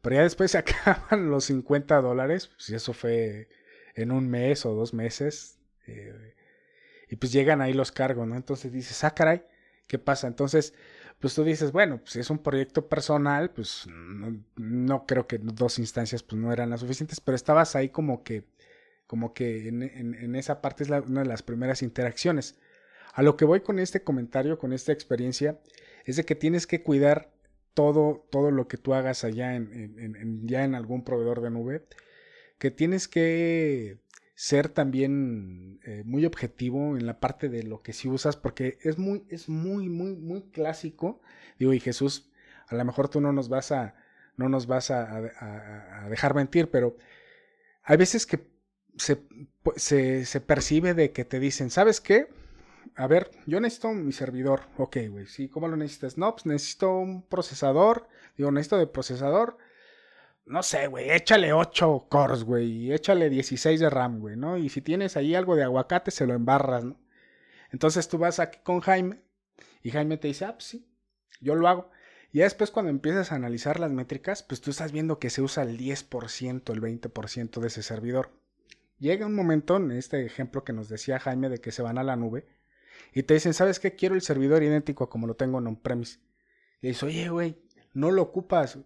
Pero 0.00 0.16
ya 0.16 0.22
después 0.22 0.50
se 0.52 0.58
acaban 0.58 1.28
los 1.28 1.44
50 1.46 2.00
dólares, 2.00 2.46
pues 2.46 2.70
eso 2.70 2.92
fue 2.92 3.48
en 3.96 4.12
un 4.12 4.28
mes 4.30 4.64
o 4.64 4.74
dos 4.74 4.94
meses. 4.94 5.58
Eh, 5.88 6.34
y 7.10 7.16
pues 7.16 7.32
llegan 7.32 7.60
ahí 7.60 7.72
los 7.72 7.90
cargos, 7.90 8.28
¿no? 8.28 8.36
Entonces 8.36 8.72
dices, 8.72 9.02
ah, 9.02 9.12
caray, 9.12 9.42
¿qué 9.88 9.98
pasa? 9.98 10.28
Entonces 10.28 10.74
pues 11.20 11.34
tú 11.34 11.44
dices, 11.44 11.72
bueno, 11.72 11.98
pues 11.98 12.12
si 12.12 12.20
es 12.20 12.30
un 12.30 12.38
proyecto 12.38 12.88
personal, 12.88 13.50
pues 13.50 13.86
no, 14.56 15.06
creo 15.06 15.26
que 15.26 15.38
dos 15.38 15.78
instancias 15.78 16.22
pues 16.22 16.40
no 16.40 16.52
eran 16.52 16.70
las 16.70 16.80
suficientes, 16.80 17.20
pero 17.20 17.34
estabas 17.34 17.74
ahí 17.74 17.88
como 17.88 18.22
que, 18.22 18.44
como 19.06 19.34
que 19.34 19.68
en, 19.68 20.34
esa 20.36 20.60
parte 20.60 20.84
es 20.84 20.90
una 20.90 21.22
de 21.22 21.28
las 21.28 21.42
primeras 21.42 21.82
interacciones. 21.82 22.56
A 23.14 23.22
lo 23.22 23.36
que 23.36 23.44
voy 23.44 23.62
con 23.62 23.80
este 23.80 24.02
comentario, 24.02 24.58
con 24.58 24.72
esta 24.72 24.92
experiencia, 24.92 25.58
es 26.04 26.16
de 26.16 26.24
que 26.24 26.36
tienes 26.36 26.66
que 26.68 26.82
cuidar 26.84 27.32
todo, 27.74 28.26
todo 28.30 28.52
lo 28.52 28.68
que 28.68 28.76
tú 28.76 28.94
hagas 28.94 29.24
allá 29.24 29.56
en, 29.56 30.46
ya 30.46 30.62
en 30.62 30.76
algún 30.76 31.02
proveedor 31.02 31.40
de 31.40 31.50
nube, 31.50 31.84
que 32.58 32.70
tienes 32.70 33.08
que 33.08 33.98
ser 34.38 34.68
también 34.68 35.80
eh, 35.82 36.04
muy 36.06 36.24
objetivo 36.24 36.96
en 36.96 37.06
la 37.06 37.18
parte 37.18 37.48
de 37.48 37.64
lo 37.64 37.82
que 37.82 37.92
sí 37.92 38.08
usas, 38.08 38.36
porque 38.36 38.78
es 38.82 38.96
muy, 38.96 39.26
es 39.30 39.48
muy, 39.48 39.88
muy, 39.88 40.14
muy 40.14 40.42
clásico. 40.52 41.20
Digo, 41.58 41.72
y 41.72 41.80
Jesús, 41.80 42.30
a 42.68 42.76
lo 42.76 42.84
mejor 42.84 43.08
tú 43.08 43.20
no 43.20 43.32
nos 43.32 43.48
vas 43.48 43.72
a, 43.72 43.96
no 44.36 44.48
nos 44.48 44.68
vas 44.68 44.92
a, 44.92 46.06
dejar 46.08 46.36
mentir, 46.36 46.70
pero 46.70 46.96
hay 47.82 47.96
veces 47.96 48.26
que 48.26 48.46
se, 48.96 49.18
se, 49.74 50.24
se, 50.24 50.40
percibe 50.40 50.94
de 50.94 51.10
que 51.10 51.24
te 51.24 51.40
dicen, 51.40 51.68
¿sabes 51.68 52.00
qué? 52.00 52.28
a 52.94 53.08
ver, 53.08 53.32
yo 53.46 53.58
necesito 53.58 53.92
mi 53.92 54.12
servidor. 54.12 54.62
Ok, 54.76 54.98
güey, 55.10 55.26
sí, 55.26 55.48
¿cómo 55.48 55.66
lo 55.66 55.76
necesitas? 55.76 56.16
No, 56.16 56.32
pues 56.32 56.46
necesito 56.46 56.96
un 56.96 57.22
procesador. 57.22 58.06
Digo, 58.36 58.52
necesito 58.52 58.78
de 58.78 58.86
procesador. 58.86 59.58
No 60.48 60.62
sé, 60.62 60.86
güey, 60.86 61.10
échale 61.10 61.52
8 61.52 62.06
cores, 62.08 62.42
güey, 62.42 62.70
y 62.70 62.92
échale 62.92 63.28
16 63.28 63.80
de 63.80 63.90
RAM, 63.90 64.18
güey, 64.18 64.34
¿no? 64.36 64.56
Y 64.56 64.70
si 64.70 64.80
tienes 64.80 65.16
ahí 65.16 65.34
algo 65.34 65.56
de 65.56 65.64
aguacate, 65.64 66.10
se 66.10 66.26
lo 66.26 66.32
embarras, 66.32 66.84
¿no? 66.84 66.96
Entonces 67.70 68.08
tú 68.08 68.16
vas 68.16 68.40
aquí 68.40 68.58
con 68.62 68.80
Jaime 68.80 69.20
y 69.82 69.90
Jaime 69.90 70.16
te 70.16 70.28
dice, 70.28 70.46
ah, 70.46 70.54
pues 70.54 70.64
sí, 70.64 70.88
yo 71.40 71.54
lo 71.54 71.68
hago. 71.68 71.90
Y 72.32 72.38
después 72.38 72.70
cuando 72.70 72.90
empiezas 72.90 73.30
a 73.30 73.34
analizar 73.34 73.78
las 73.78 73.90
métricas, 73.90 74.42
pues 74.42 74.62
tú 74.62 74.70
estás 74.70 74.90
viendo 74.90 75.18
que 75.18 75.28
se 75.28 75.42
usa 75.42 75.64
el 75.64 75.78
10%, 75.78 76.72
el 76.72 76.80
20% 76.80 77.60
de 77.60 77.66
ese 77.66 77.82
servidor. 77.82 78.30
Llega 78.98 79.26
un 79.26 79.34
momento, 79.34 79.76
en 79.76 79.92
este 79.92 80.24
ejemplo 80.24 80.64
que 80.64 80.72
nos 80.72 80.88
decía 80.88 81.20
Jaime, 81.20 81.50
de 81.50 81.60
que 81.60 81.72
se 81.72 81.82
van 81.82 81.98
a 81.98 82.04
la 82.04 82.16
nube 82.16 82.46
y 83.12 83.22
te 83.22 83.34
dicen, 83.34 83.54
¿sabes 83.54 83.80
qué? 83.80 83.94
Quiero 83.96 84.14
el 84.14 84.22
servidor 84.22 84.62
idéntico 84.62 85.10
como 85.10 85.26
lo 85.26 85.36
tengo 85.36 85.58
en 85.58 85.66
on-premise. 85.66 86.20
Y 86.80 86.88
dices, 86.88 87.02
oye, 87.02 87.28
güey, 87.28 87.58
no 87.92 88.10
lo 88.10 88.22
ocupas. 88.22 88.78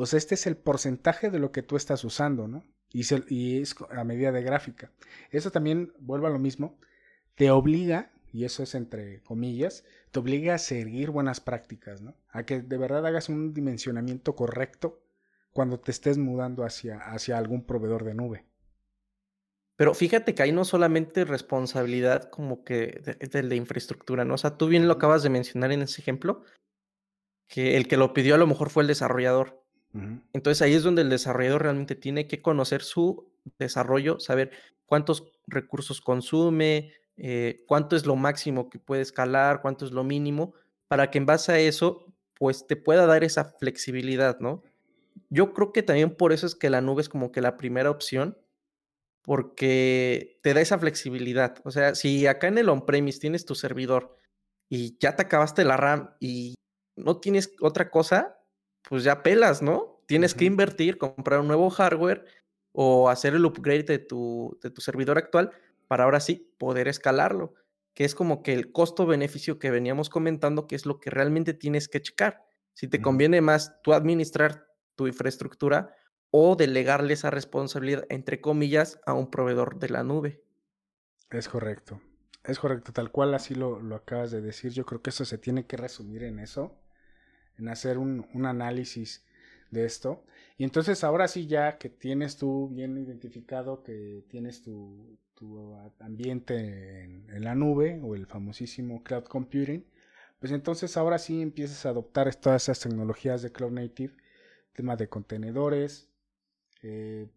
O 0.00 0.06
sea, 0.06 0.16
este 0.16 0.36
es 0.36 0.46
el 0.46 0.56
porcentaje 0.56 1.28
de 1.28 1.40
lo 1.40 1.50
que 1.50 1.62
tú 1.62 1.76
estás 1.76 2.04
usando, 2.04 2.46
¿no? 2.46 2.62
Y, 2.92 3.02
y 3.34 3.60
es 3.60 3.74
a 3.90 4.04
medida 4.04 4.30
de 4.30 4.42
gráfica. 4.42 4.92
Eso 5.30 5.50
también, 5.50 5.92
vuelvo 5.98 6.28
a 6.28 6.30
lo 6.30 6.38
mismo, 6.38 6.78
te 7.34 7.50
obliga, 7.50 8.12
y 8.32 8.44
eso 8.44 8.62
es 8.62 8.76
entre 8.76 9.24
comillas, 9.24 9.84
te 10.12 10.20
obliga 10.20 10.54
a 10.54 10.58
seguir 10.58 11.10
buenas 11.10 11.40
prácticas, 11.40 12.00
¿no? 12.00 12.14
A 12.30 12.44
que 12.44 12.60
de 12.60 12.78
verdad 12.78 13.04
hagas 13.06 13.28
un 13.28 13.52
dimensionamiento 13.52 14.36
correcto 14.36 15.02
cuando 15.52 15.80
te 15.80 15.90
estés 15.90 16.16
mudando 16.16 16.64
hacia, 16.64 16.98
hacia 16.98 17.36
algún 17.36 17.66
proveedor 17.66 18.04
de 18.04 18.14
nube. 18.14 18.46
Pero 19.74 19.94
fíjate 19.94 20.32
que 20.32 20.44
hay 20.44 20.52
no 20.52 20.64
solamente 20.64 21.24
responsabilidad 21.24 22.30
como 22.30 22.62
que 22.62 23.18
de, 23.20 23.42
de, 23.42 23.56
infraestructura, 23.56 24.24
¿no? 24.24 24.34
O 24.34 24.38
sea, 24.38 24.56
tú 24.56 24.68
bien 24.68 24.86
lo 24.86 24.94
acabas 24.94 25.24
de 25.24 25.30
mencionar 25.30 25.72
en 25.72 25.82
ese 25.82 26.00
ejemplo, 26.00 26.44
que 27.48 27.76
el 27.76 27.88
que 27.88 27.96
lo 27.96 28.12
pidió 28.12 28.36
a 28.36 28.38
lo 28.38 28.46
mejor 28.46 28.70
fue 28.70 28.84
el 28.84 28.86
desarrollador. 28.86 29.67
Entonces 30.32 30.62
ahí 30.62 30.74
es 30.74 30.82
donde 30.82 31.02
el 31.02 31.08
desarrollador 31.08 31.62
realmente 31.62 31.96
tiene 31.96 32.26
que 32.26 32.40
conocer 32.42 32.82
su 32.82 33.26
desarrollo, 33.58 34.20
saber 34.20 34.50
cuántos 34.86 35.32
recursos 35.46 36.00
consume, 36.00 36.92
eh, 37.16 37.64
cuánto 37.66 37.96
es 37.96 38.06
lo 38.06 38.14
máximo 38.14 38.70
que 38.70 38.78
puede 38.78 39.02
escalar, 39.02 39.60
cuánto 39.60 39.84
es 39.84 39.92
lo 39.92 40.04
mínimo, 40.04 40.54
para 40.86 41.10
que 41.10 41.18
en 41.18 41.26
base 41.26 41.52
a 41.52 41.58
eso, 41.58 42.06
pues 42.34 42.66
te 42.66 42.76
pueda 42.76 43.06
dar 43.06 43.24
esa 43.24 43.44
flexibilidad, 43.44 44.38
¿no? 44.40 44.62
Yo 45.30 45.52
creo 45.52 45.72
que 45.72 45.82
también 45.82 46.14
por 46.14 46.32
eso 46.32 46.46
es 46.46 46.54
que 46.54 46.70
la 46.70 46.80
nube 46.80 47.02
es 47.02 47.08
como 47.08 47.32
que 47.32 47.40
la 47.40 47.56
primera 47.56 47.90
opción, 47.90 48.38
porque 49.22 50.38
te 50.42 50.54
da 50.54 50.60
esa 50.60 50.78
flexibilidad. 50.78 51.56
O 51.64 51.70
sea, 51.70 51.94
si 51.94 52.26
acá 52.26 52.48
en 52.48 52.58
el 52.58 52.68
on-premise 52.68 53.18
tienes 53.18 53.44
tu 53.44 53.54
servidor 53.54 54.16
y 54.70 54.96
ya 55.00 55.16
te 55.16 55.22
acabaste 55.22 55.64
la 55.64 55.76
RAM 55.76 56.14
y 56.20 56.54
no 56.96 57.18
tienes 57.18 57.52
otra 57.60 57.90
cosa, 57.90 58.37
pues 58.88 59.04
ya 59.04 59.22
pelas, 59.22 59.62
¿no? 59.62 60.02
Tienes 60.06 60.34
que 60.34 60.44
invertir, 60.44 60.98
comprar 60.98 61.40
un 61.40 61.48
nuevo 61.48 61.70
hardware 61.70 62.24
o 62.72 63.08
hacer 63.08 63.34
el 63.34 63.44
upgrade 63.44 63.82
de 63.84 63.98
tu, 63.98 64.58
de 64.62 64.70
tu 64.70 64.80
servidor 64.80 65.18
actual 65.18 65.50
para 65.88 66.04
ahora 66.04 66.20
sí 66.20 66.54
poder 66.58 66.88
escalarlo, 66.88 67.54
que 67.94 68.04
es 68.04 68.14
como 68.14 68.42
que 68.42 68.52
el 68.52 68.72
costo-beneficio 68.72 69.58
que 69.58 69.70
veníamos 69.70 70.10
comentando, 70.10 70.66
que 70.66 70.76
es 70.76 70.86
lo 70.86 71.00
que 71.00 71.10
realmente 71.10 71.54
tienes 71.54 71.88
que 71.88 72.00
checar. 72.00 72.44
Si 72.74 72.86
te 72.86 73.02
conviene 73.02 73.40
más 73.40 73.82
tú 73.82 73.92
administrar 73.92 74.68
tu 74.94 75.06
infraestructura 75.06 75.94
o 76.30 76.56
delegarle 76.56 77.14
esa 77.14 77.30
responsabilidad, 77.30 78.04
entre 78.08 78.40
comillas, 78.40 79.00
a 79.06 79.14
un 79.14 79.30
proveedor 79.30 79.78
de 79.78 79.88
la 79.88 80.04
nube. 80.04 80.42
Es 81.30 81.48
correcto, 81.48 82.00
es 82.44 82.58
correcto, 82.58 82.92
tal 82.92 83.10
cual 83.10 83.34
así 83.34 83.54
lo, 83.54 83.80
lo 83.80 83.96
acabas 83.96 84.30
de 84.30 84.40
decir. 84.40 84.72
Yo 84.72 84.84
creo 84.84 85.02
que 85.02 85.10
eso 85.10 85.24
se 85.24 85.38
tiene 85.38 85.66
que 85.66 85.76
resumir 85.76 86.22
en 86.22 86.38
eso, 86.38 86.78
en 87.58 87.68
hacer 87.68 87.98
un, 87.98 88.26
un 88.34 88.46
análisis 88.46 89.24
de 89.70 89.84
esto. 89.84 90.24
Y 90.56 90.64
entonces 90.64 91.04
ahora 91.04 91.28
sí 91.28 91.46
ya 91.46 91.78
que 91.78 91.88
tienes 91.88 92.36
tú 92.36 92.68
bien 92.68 92.98
identificado 92.98 93.82
que 93.82 94.24
tienes 94.28 94.62
tu, 94.62 95.18
tu 95.38 95.74
ambiente 96.00 97.04
en, 97.04 97.44
la 97.44 97.54
nube 97.54 98.00
o 98.02 98.14
el 98.14 98.26
famosísimo 98.26 99.02
cloud 99.04 99.24
computing, 99.24 99.84
pues 100.40 100.52
entonces 100.52 100.96
ahora 100.96 101.18
sí 101.18 101.40
empiezas 101.40 101.86
a 101.86 101.90
adoptar 101.90 102.34
todas 102.34 102.64
esas 102.64 102.80
tecnologías 102.80 103.42
de 103.42 103.52
cloud 103.52 103.72
native, 103.72 104.14
tema 104.72 104.96
de 104.96 105.08
contenedores, 105.08 106.10
eh, 106.82 107.28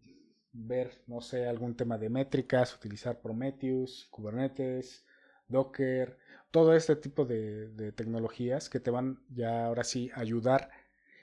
ver, 0.52 1.02
no 1.06 1.20
sé, 1.20 1.46
algún 1.46 1.76
tema 1.76 1.96
de 1.98 2.10
métricas, 2.10 2.74
utilizar 2.74 3.20
Prometheus, 3.20 4.08
Kubernetes, 4.10 5.04
Docker, 5.52 6.18
todo 6.50 6.74
este 6.74 6.96
tipo 6.96 7.24
de, 7.24 7.92
tecnologías 7.94 8.68
que 8.68 8.80
te 8.80 8.90
van 8.90 9.22
ya 9.30 9.66
ahora 9.66 9.84
sí 9.84 10.10
a 10.14 10.20
ayudar 10.20 10.70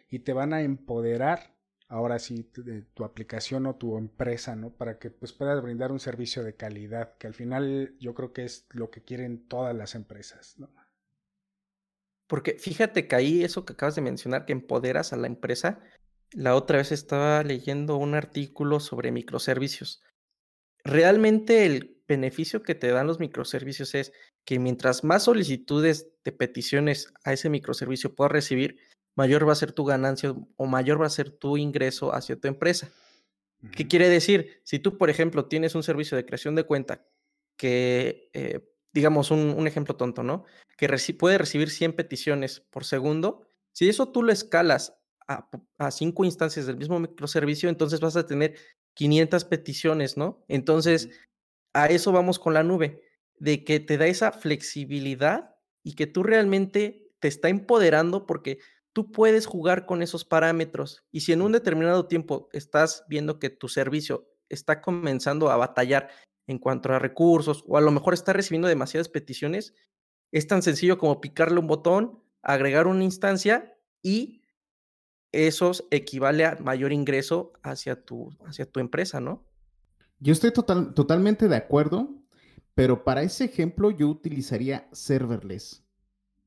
y 0.10 0.20
te 0.20 0.34
van 0.34 0.54
a 0.54 0.62
empoderar 0.62 1.56
ahora 1.88 2.20
sí 2.20 2.50
tu 2.94 3.04
aplicación 3.04 3.66
o 3.66 3.76
tu 3.76 3.98
empresa, 3.98 4.56
¿no? 4.56 4.72
Para 4.72 5.00
que 5.00 5.10
pues 5.10 5.34
puedas 5.34 5.62
brindar 5.62 5.92
un 5.92 6.00
servicio 6.00 6.44
de 6.44 6.56
calidad, 6.56 7.18
que 7.18 7.28
al 7.28 7.34
final 7.34 7.96
yo 8.00 8.14
creo 8.14 8.32
que 8.32 8.46
es 8.46 8.68
lo 8.70 8.92
que 8.92 9.04
quieren 9.04 9.48
todas 9.48 9.76
las 9.76 9.96
empresas, 9.96 10.56
¿no? 10.58 10.70
Porque 12.28 12.54
fíjate 12.60 13.08
que 13.08 13.16
ahí 13.16 13.44
eso 13.44 13.66
que 13.66 13.74
acabas 13.74 13.96
de 13.96 14.02
mencionar, 14.02 14.46
que 14.46 14.54
empoderas 14.54 15.14
a 15.14 15.18
la 15.18 15.26
empresa, 15.26 15.80
la 16.32 16.56
otra 16.56 16.78
vez 16.78 16.92
estaba 16.92 17.44
leyendo 17.44 17.98
un 17.98 18.14
artículo 18.14 18.80
sobre 18.80 19.12
microservicios. 19.12 20.04
Realmente 20.84 21.66
el 21.66 21.98
beneficio 22.08 22.64
que 22.64 22.76
te 22.76 22.90
dan 22.90 23.08
los 23.08 23.20
microservicios 23.20 23.94
es 23.96 24.12
que 24.46 24.60
mientras 24.60 25.04
más 25.04 25.24
solicitudes 25.24 26.10
de 26.24 26.32
peticiones 26.32 27.14
a 27.24 27.34
ese 27.34 27.50
microservicio 27.50 28.16
puedas 28.16 28.32
recibir, 28.32 28.80
mayor 29.16 29.48
va 29.48 29.54
a 29.54 29.56
ser 29.56 29.74
tu 29.74 29.86
ganancia 29.86 30.34
o 30.56 30.66
mayor 30.66 31.02
va 31.02 31.06
a 31.06 31.12
ser 31.12 31.30
tu 31.32 31.58
ingreso 31.58 32.14
hacia 32.14 32.40
tu 32.40 32.48
empresa. 32.48 32.90
¿Qué 33.76 33.88
quiere 33.88 34.08
decir? 34.08 34.62
Si 34.64 34.80
tú, 34.80 34.98
por 34.98 35.10
ejemplo, 35.10 35.46
tienes 35.46 35.76
un 35.76 35.84
servicio 35.84 36.16
de 36.16 36.26
creación 36.26 36.56
de 36.56 36.64
cuenta 36.64 37.06
que, 37.58 38.30
eh, 38.34 38.62
digamos, 38.94 39.32
un, 39.32 39.68
ejemplo 39.68 39.98
tonto, 39.98 40.24
¿no? 40.24 40.46
Que 40.78 40.88
puede 41.18 41.38
recibir 41.38 41.70
100 41.70 41.94
peticiones 41.94 42.62
por 42.62 42.86
segundo, 42.86 43.50
si 43.74 43.90
eso 43.90 44.10
tú 44.10 44.24
lo 44.24 44.32
escalas 44.32 44.96
a, 45.28 45.92
cinco 45.92 46.26
instancias 46.26 46.66
del 46.66 46.78
mismo 46.78 47.00
microservicio, 47.00 47.70
entonces 47.70 48.00
vas 48.00 48.16
a 48.16 48.26
tener 48.26 48.56
500 49.00 49.46
peticiones, 49.46 50.18
¿no? 50.18 50.44
Entonces, 50.50 51.10
a 51.74 51.88
eso 51.88 52.12
vamos 52.12 52.38
con 52.38 52.54
la 52.54 52.64
nube, 52.64 53.02
de 53.38 53.64
que 53.64 53.80
te 53.80 53.98
da 53.98 54.08
esa 54.08 54.34
flexibilidad 54.34 55.56
y 55.86 55.94
que 55.94 56.06
tú 56.06 56.22
realmente 56.22 57.10
te 57.22 57.30
está 57.30 57.48
empoderando 57.48 58.26
porque 58.26 58.60
tú 58.92 59.10
puedes 59.10 59.46
jugar 59.46 59.86
con 59.86 60.02
esos 60.02 60.26
parámetros 60.26 61.06
y 61.14 61.22
si 61.22 61.32
en 61.32 61.42
un 61.42 61.54
determinado 61.54 62.08
tiempo 62.08 62.50
estás 62.52 63.06
viendo 63.08 63.40
que 63.40 63.50
tu 63.50 63.70
servicio 63.70 64.28
está 64.50 64.82
comenzando 64.82 65.50
a 65.50 65.56
batallar 65.56 66.10
en 66.48 66.60
cuanto 66.60 66.92
a 66.92 67.00
recursos 67.00 67.64
o 67.68 67.78
a 67.78 67.82
lo 67.82 67.92
mejor 67.92 68.14
está 68.14 68.34
recibiendo 68.34 68.68
demasiadas 68.68 69.08
peticiones, 69.08 69.76
es 70.34 70.46
tan 70.46 70.62
sencillo 70.62 70.98
como 70.98 71.22
picarle 71.22 71.62
un 71.62 71.68
botón, 71.68 72.22
agregar 72.42 72.86
una 72.86 73.06
instancia 73.06 73.78
y 74.04 74.39
eso 75.32 75.72
equivale 75.92 76.46
a 76.46 76.58
mayor 76.62 76.92
ingreso 76.92 77.54
hacia 77.64 78.04
tu, 78.04 78.36
hacia 78.46 78.66
tu 78.66 78.80
empresa, 78.80 79.20
¿no? 79.20 79.46
Yo 80.20 80.34
estoy 80.34 80.52
total, 80.52 80.94
totalmente 80.94 81.48
de 81.48 81.56
acuerdo, 81.56 82.20
pero 82.76 83.04
para 83.04 83.24
ese 83.24 83.46
ejemplo 83.46 83.92
yo 83.92 84.08
utilizaría 84.08 84.88
serverless. 84.92 85.84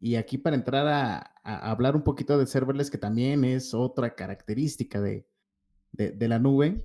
Y 0.00 0.16
aquí 0.16 0.36
para 0.36 0.56
entrar 0.56 0.86
a, 0.88 1.18
hablar 1.44 1.94
un 1.94 2.02
poquito 2.02 2.36
de 2.36 2.46
serverless, 2.46 2.90
que 2.90 2.98
también 2.98 3.44
es 3.44 3.72
otra 3.72 4.14
característica 4.14 5.00
de, 5.00 5.28
de, 5.92 6.28
la 6.28 6.40
nube. 6.40 6.84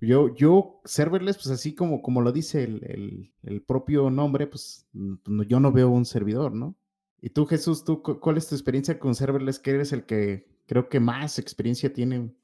Yo, 0.00 0.34
yo, 0.34 0.80
serverless, 0.86 1.36
pues 1.36 1.48
así 1.48 1.74
como, 1.74 2.00
como 2.00 2.22
lo 2.22 2.32
dice 2.32 2.64
el, 2.64 3.34
el, 3.42 3.62
propio 3.62 4.08
nombre, 4.08 4.46
pues 4.46 4.88
yo 4.92 5.60
no 5.60 5.70
veo 5.70 5.90
un 5.90 6.06
servidor, 6.06 6.54
¿no? 6.54 6.76
Y 7.20 7.28
tú, 7.28 7.44
Jesús, 7.44 7.84
¿tú, 7.84 8.02
¿cuál 8.02 8.38
es 8.38 8.48
tu 8.48 8.54
experiencia 8.54 8.98
con 8.98 9.14
serverless? 9.14 9.58
¿Qué 9.58 9.72
eres 9.72 9.92
el 9.92 10.06
que 10.06 10.48
creo 10.70 10.88
que 10.88 11.00
más 11.00 11.40
experiencia 11.40 11.92
tienen 11.92 12.38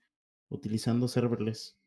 utilizando 0.48 1.06
serverless. 1.06 1.78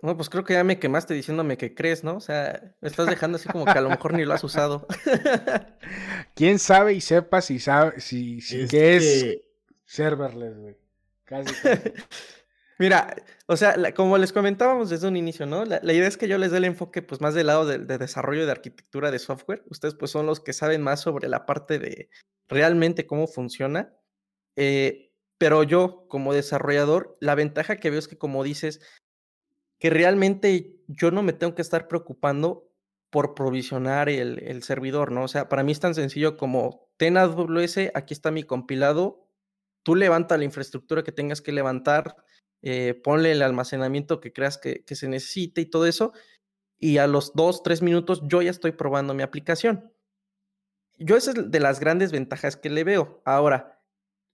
Bueno, 0.00 0.16
pues 0.16 0.30
creo 0.30 0.44
que 0.44 0.52
ya 0.52 0.62
me 0.62 0.78
quemaste 0.78 1.14
diciéndome 1.14 1.56
que 1.56 1.74
crees, 1.74 2.04
¿no? 2.04 2.14
O 2.14 2.20
sea, 2.20 2.76
me 2.80 2.88
estás 2.88 3.08
dejando 3.08 3.38
así 3.38 3.48
como 3.48 3.64
que 3.64 3.72
a 3.72 3.80
lo 3.80 3.90
mejor 3.90 4.14
ni 4.14 4.24
lo 4.24 4.34
has 4.34 4.44
usado. 4.44 4.86
¿Quién 6.36 6.60
sabe 6.60 6.92
y 6.94 7.00
sepa 7.00 7.40
si 7.42 7.58
sabe 7.58 8.00
si, 8.00 8.40
si 8.40 8.68
qué 8.68 8.96
es 8.98 9.40
serverless, 9.84 10.56
güey? 10.56 10.76
Casi. 11.24 11.52
Mira, 12.78 13.16
o 13.46 13.56
sea, 13.56 13.74
como 13.94 14.16
les 14.16 14.32
comentábamos 14.32 14.90
desde 14.90 15.08
un 15.08 15.16
inicio, 15.16 15.44
¿no? 15.44 15.64
La, 15.64 15.92
idea 15.92 16.06
es 16.06 16.16
que 16.16 16.28
yo 16.28 16.38
les 16.38 16.52
dé 16.52 16.58
el 16.58 16.66
enfoque, 16.66 17.02
pues, 17.02 17.20
más 17.20 17.34
del 17.34 17.48
lado 17.48 17.66
de, 17.66 17.78
de, 17.78 17.98
desarrollo 17.98 18.46
de 18.46 18.52
arquitectura 18.52 19.10
de 19.10 19.18
software. 19.18 19.64
Ustedes, 19.66 19.96
pues, 19.96 20.12
son 20.12 20.26
los 20.26 20.38
que 20.38 20.52
saben 20.52 20.82
más 20.82 21.00
sobre 21.00 21.28
la 21.28 21.46
parte 21.46 21.80
de 21.80 22.10
realmente 22.46 23.08
cómo 23.08 23.26
funciona. 23.26 23.97
Eh, 24.60 25.12
pero 25.38 25.62
yo, 25.62 26.08
como 26.08 26.34
desarrollador, 26.34 27.16
la 27.20 27.36
ventaja 27.36 27.76
que 27.76 27.90
veo 27.90 28.00
es 28.00 28.08
que, 28.08 28.18
como 28.18 28.42
dices, 28.42 28.80
que 29.78 29.88
realmente 29.88 30.82
yo 30.88 31.12
no 31.12 31.22
me 31.22 31.32
tengo 31.32 31.54
que 31.54 31.62
estar 31.62 31.86
preocupando 31.86 32.68
por 33.08 33.36
provisionar 33.36 34.08
el, 34.08 34.62
servidor, 34.64 35.12
¿no? 35.12 35.22
O 35.22 35.28
sea, 35.28 35.48
para 35.48 35.62
mí 35.62 35.70
es 35.70 35.78
tan 35.78 35.94
sencillo 35.94 36.36
como 36.36 36.90
ten 36.96 37.16
AWS, 37.16 37.92
aquí 37.94 38.12
está 38.12 38.32
mi 38.32 38.42
compilado, 38.42 39.28
tú 39.84 39.94
levanta 39.94 40.36
la 40.36 40.44
infraestructura 40.44 41.04
que 41.04 41.12
tengas 41.12 41.40
que 41.40 41.52
levantar, 41.52 42.16
eh, 42.60 43.00
ponle 43.04 43.30
el 43.30 43.42
almacenamiento 43.42 44.20
que 44.20 44.32
creas 44.32 44.58
que, 44.58 44.84
que, 44.84 44.96
se 44.96 45.08
necesite 45.08 45.60
y 45.60 45.66
todo 45.66 45.86
eso, 45.86 46.12
y 46.80 46.98
a 46.98 47.06
los 47.06 47.32
dos, 47.34 47.62
tres 47.62 47.80
minutos 47.80 48.22
yo 48.26 48.42
ya 48.42 48.50
estoy 48.50 48.72
probando 48.72 49.14
mi 49.14 49.22
aplicación. 49.22 49.92
Yo 50.98 51.16
esa 51.16 51.30
es 51.30 51.48
de 51.48 51.60
las 51.60 51.78
grandes 51.78 52.10
ventajas 52.10 52.56
que 52.56 52.70
le 52.70 52.82
veo. 52.82 53.22
Ahora, 53.24 53.77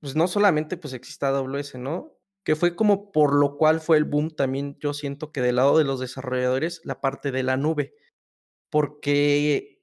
pues 0.05 0.17
no 0.17 0.29
solamente 0.29 0.77
pues 0.77 0.93
existe 0.93 1.25
AWS, 1.25 1.77
¿no? 1.77 2.19
Que 2.45 2.57
fue 2.57 2.77
como 2.77 3.11
por 3.11 3.35
lo 3.35 3.57
cual 3.57 3.81
fue 3.81 3.97
el 3.97 4.05
boom 4.05 4.29
también, 4.29 4.77
yo 4.79 4.93
siento 4.93 5.33
que 5.33 5.41
del 5.41 5.57
lado 5.57 5.79
de 5.79 5.85
los 5.85 5.99
desarrolladores, 5.99 6.83
la 6.85 7.01
parte 7.01 7.33
de 7.33 7.43
la 7.43 7.57
nube 7.57 7.95
porque 8.75 9.81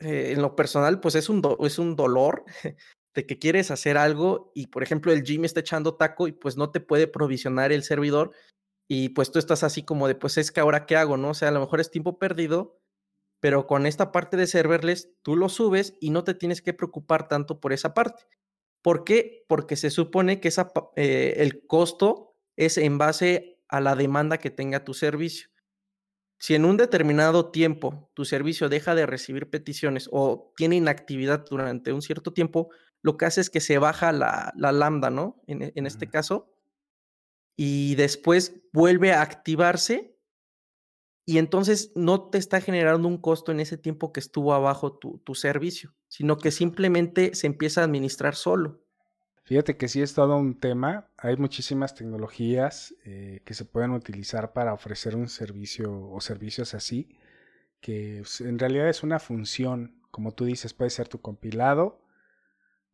eh, 0.00 0.32
en 0.32 0.42
lo 0.42 0.56
personal, 0.56 0.98
pues 0.98 1.14
es 1.14 1.28
un, 1.28 1.40
es 1.60 1.78
un 1.78 1.94
dolor 1.94 2.46
de 3.14 3.26
que 3.26 3.38
quieres 3.38 3.70
hacer 3.70 3.98
algo 3.98 4.50
y, 4.56 4.68
por 4.68 4.82
ejemplo, 4.82 5.12
el 5.12 5.22
Jimmy 5.22 5.46
está 5.46 5.60
echando 5.60 5.94
taco 5.96 6.26
y 6.26 6.32
pues 6.32 6.56
no 6.56 6.70
te 6.70 6.80
puede 6.80 7.06
provisionar 7.06 7.70
el 7.70 7.84
servidor 7.84 8.32
y 8.88 9.10
pues 9.10 9.30
tú 9.30 9.38
estás 9.38 9.62
así 9.62 9.84
como 9.84 10.08
de, 10.08 10.16
pues 10.16 10.36
es 10.38 10.50
que 10.50 10.58
ahora 10.58 10.84
qué 10.84 10.96
hago, 10.96 11.16
¿no? 11.16 11.28
O 11.30 11.34
sea, 11.34 11.50
a 11.50 11.52
lo 11.52 11.60
mejor 11.60 11.80
es 11.80 11.92
tiempo 11.92 12.18
perdido, 12.18 12.80
pero 13.40 13.68
con 13.68 13.86
esta 13.86 14.10
parte 14.10 14.36
de 14.36 14.48
serverless 14.48 15.10
tú 15.22 15.36
lo 15.36 15.48
subes 15.48 15.96
y 16.00 16.10
no 16.10 16.24
te 16.24 16.34
tienes 16.34 16.62
que 16.62 16.72
preocupar 16.74 17.28
tanto 17.28 17.60
por 17.60 17.72
esa 17.72 17.94
parte. 17.94 18.24
¿Por 18.82 19.04
qué? 19.04 19.44
Porque 19.48 19.76
se 19.76 19.90
supone 19.90 20.40
que 20.40 20.48
esa, 20.48 20.72
eh, 20.96 21.34
el 21.38 21.66
costo 21.66 22.36
es 22.56 22.78
en 22.78 22.98
base 22.98 23.60
a 23.68 23.80
la 23.80 23.94
demanda 23.94 24.38
que 24.38 24.50
tenga 24.50 24.84
tu 24.84 24.94
servicio. 24.94 25.48
Si 26.38 26.54
en 26.54 26.64
un 26.64 26.76
determinado 26.76 27.50
tiempo 27.50 28.10
tu 28.14 28.24
servicio 28.24 28.68
deja 28.68 28.94
de 28.94 29.06
recibir 29.06 29.50
peticiones 29.50 30.08
o 30.12 30.52
tiene 30.56 30.76
inactividad 30.76 31.44
durante 31.48 31.92
un 31.92 32.02
cierto 32.02 32.32
tiempo, 32.32 32.70
lo 33.02 33.16
que 33.16 33.26
hace 33.26 33.40
es 33.40 33.50
que 33.50 33.60
se 33.60 33.78
baja 33.78 34.12
la, 34.12 34.52
lambda, 34.56 35.10
¿no? 35.10 35.42
En, 35.46 35.72
en 35.74 35.86
este 35.86 36.08
caso. 36.08 36.54
Y 37.56 37.96
después 37.96 38.62
vuelve 38.72 39.12
a 39.12 39.22
activarse 39.22 40.17
y 41.28 41.36
entonces 41.36 41.92
no 41.94 42.30
te 42.30 42.38
está 42.38 42.58
generando 42.62 43.06
un 43.06 43.18
costo 43.18 43.52
en 43.52 43.60
ese 43.60 43.76
tiempo 43.76 44.14
que 44.14 44.20
estuvo 44.20 44.54
abajo 44.54 44.94
tu, 44.94 45.18
tu 45.18 45.34
servicio, 45.34 45.92
sino 46.08 46.38
que 46.38 46.50
simplemente 46.50 47.34
se 47.34 47.46
empieza 47.46 47.82
a 47.82 47.84
administrar 47.84 48.34
solo. 48.34 48.80
Fíjate 49.44 49.76
que 49.76 49.88
sí 49.88 50.00
es 50.00 50.14
todo 50.14 50.38
un 50.38 50.58
tema. 50.58 51.10
Hay 51.18 51.36
muchísimas 51.36 51.94
tecnologías 51.94 52.94
eh, 53.04 53.42
que 53.44 53.52
se 53.52 53.66
pueden 53.66 53.90
utilizar 53.90 54.54
para 54.54 54.72
ofrecer 54.72 55.16
un 55.16 55.28
servicio 55.28 56.10
o 56.10 56.18
servicios 56.22 56.72
así, 56.72 57.18
que 57.82 58.22
en 58.40 58.58
realidad 58.58 58.88
es 58.88 59.02
una 59.02 59.18
función, 59.18 60.00
como 60.10 60.32
tú 60.32 60.46
dices, 60.46 60.72
puede 60.72 60.88
ser 60.88 61.08
tu 61.08 61.20
compilado, 61.20 62.00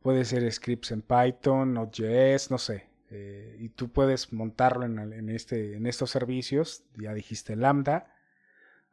puede 0.01 0.25
ser 0.25 0.51
scripts 0.51 0.91
en 0.91 1.03
Python, 1.03 1.75
Node.js, 1.75 2.51
no 2.51 2.59
sé, 2.59 2.89
eh, 3.11 3.59
y 3.61 3.69
tú 3.69 3.93
puedes 3.93 4.33
montarlo 4.33 4.87
en, 4.87 5.29
este, 5.29 5.77
en 5.77 5.87
estos 5.87 6.11
servicios. 6.11 6.83
Ya 6.97 7.15
dijiste 7.15 7.55
Lambda, 7.55 8.14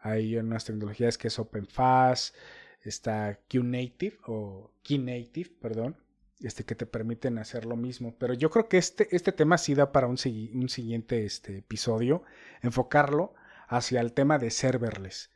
hay 0.02 0.38
unas 0.38 0.66
tecnologías 0.66 1.18
que 1.18 1.28
es 1.30 1.40
OpenFast, 1.40 2.36
está 2.84 3.40
QNative 3.50 4.18
o 4.26 4.72
Keynative, 4.84 5.52
perdón 5.62 5.96
este, 6.44 6.64
que 6.64 6.76
te 6.76 6.86
permiten 6.86 7.38
hacer 7.38 7.66
lo 7.66 7.76
mismo. 7.76 8.16
Pero 8.18 8.34
yo 8.34 8.50
creo 8.50 8.68
que 8.68 8.78
este, 8.78 9.16
este 9.16 9.32
tema 9.32 9.58
sí 9.58 9.76
da 9.76 9.92
para 9.92 10.08
un, 10.08 10.18
un 10.54 10.70
siguiente 10.70 11.26
este, 11.26 11.60
episodio, 11.60 12.24
enfocarlo 12.62 13.34
hacia 13.68 14.02
el 14.02 14.14
tema 14.14 14.38
de 14.38 14.50
serverless, 14.50 15.30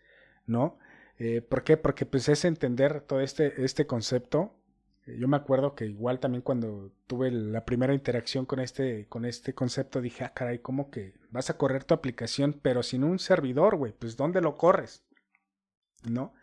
¿no? 0.45 0.78
Eh, 1.17 1.41
¿Por 1.41 1.63
qué? 1.63 1.78
Porque 1.78 2.06
pues 2.06 2.28
es 2.28 2.43
entender 2.43 3.01
todo 3.01 3.21
este, 3.21 3.63
este 3.63 3.88
concepto. 3.88 4.54
Yo 5.05 5.27
me 5.27 5.37
acuerdo 5.37 5.75
que 5.75 5.85
igual 5.85 6.19
también 6.19 6.41
cuando 6.41 6.91
tuve 7.05 7.31
la 7.31 7.63
primera 7.63 7.93
interacción 7.93 8.45
con 8.45 8.59
este, 8.59 9.07
con 9.07 9.25
este 9.25 9.53
concepto 9.53 10.01
dije, 10.01 10.23
ah, 10.23 10.33
caray, 10.33 10.59
¿cómo 10.59 10.89
que 10.89 11.13
vas 11.29 11.49
a 11.49 11.57
correr 11.57 11.83
tu 11.83 11.93
aplicación 11.93 12.59
pero 12.61 12.81
sin 12.81 13.03
un 13.03 13.19
servidor, 13.19 13.75
güey? 13.75 13.93
Pues 13.93 14.17
¿dónde 14.17 14.41
lo 14.41 14.57
corres? 14.57 15.03
¿No? 16.03 16.33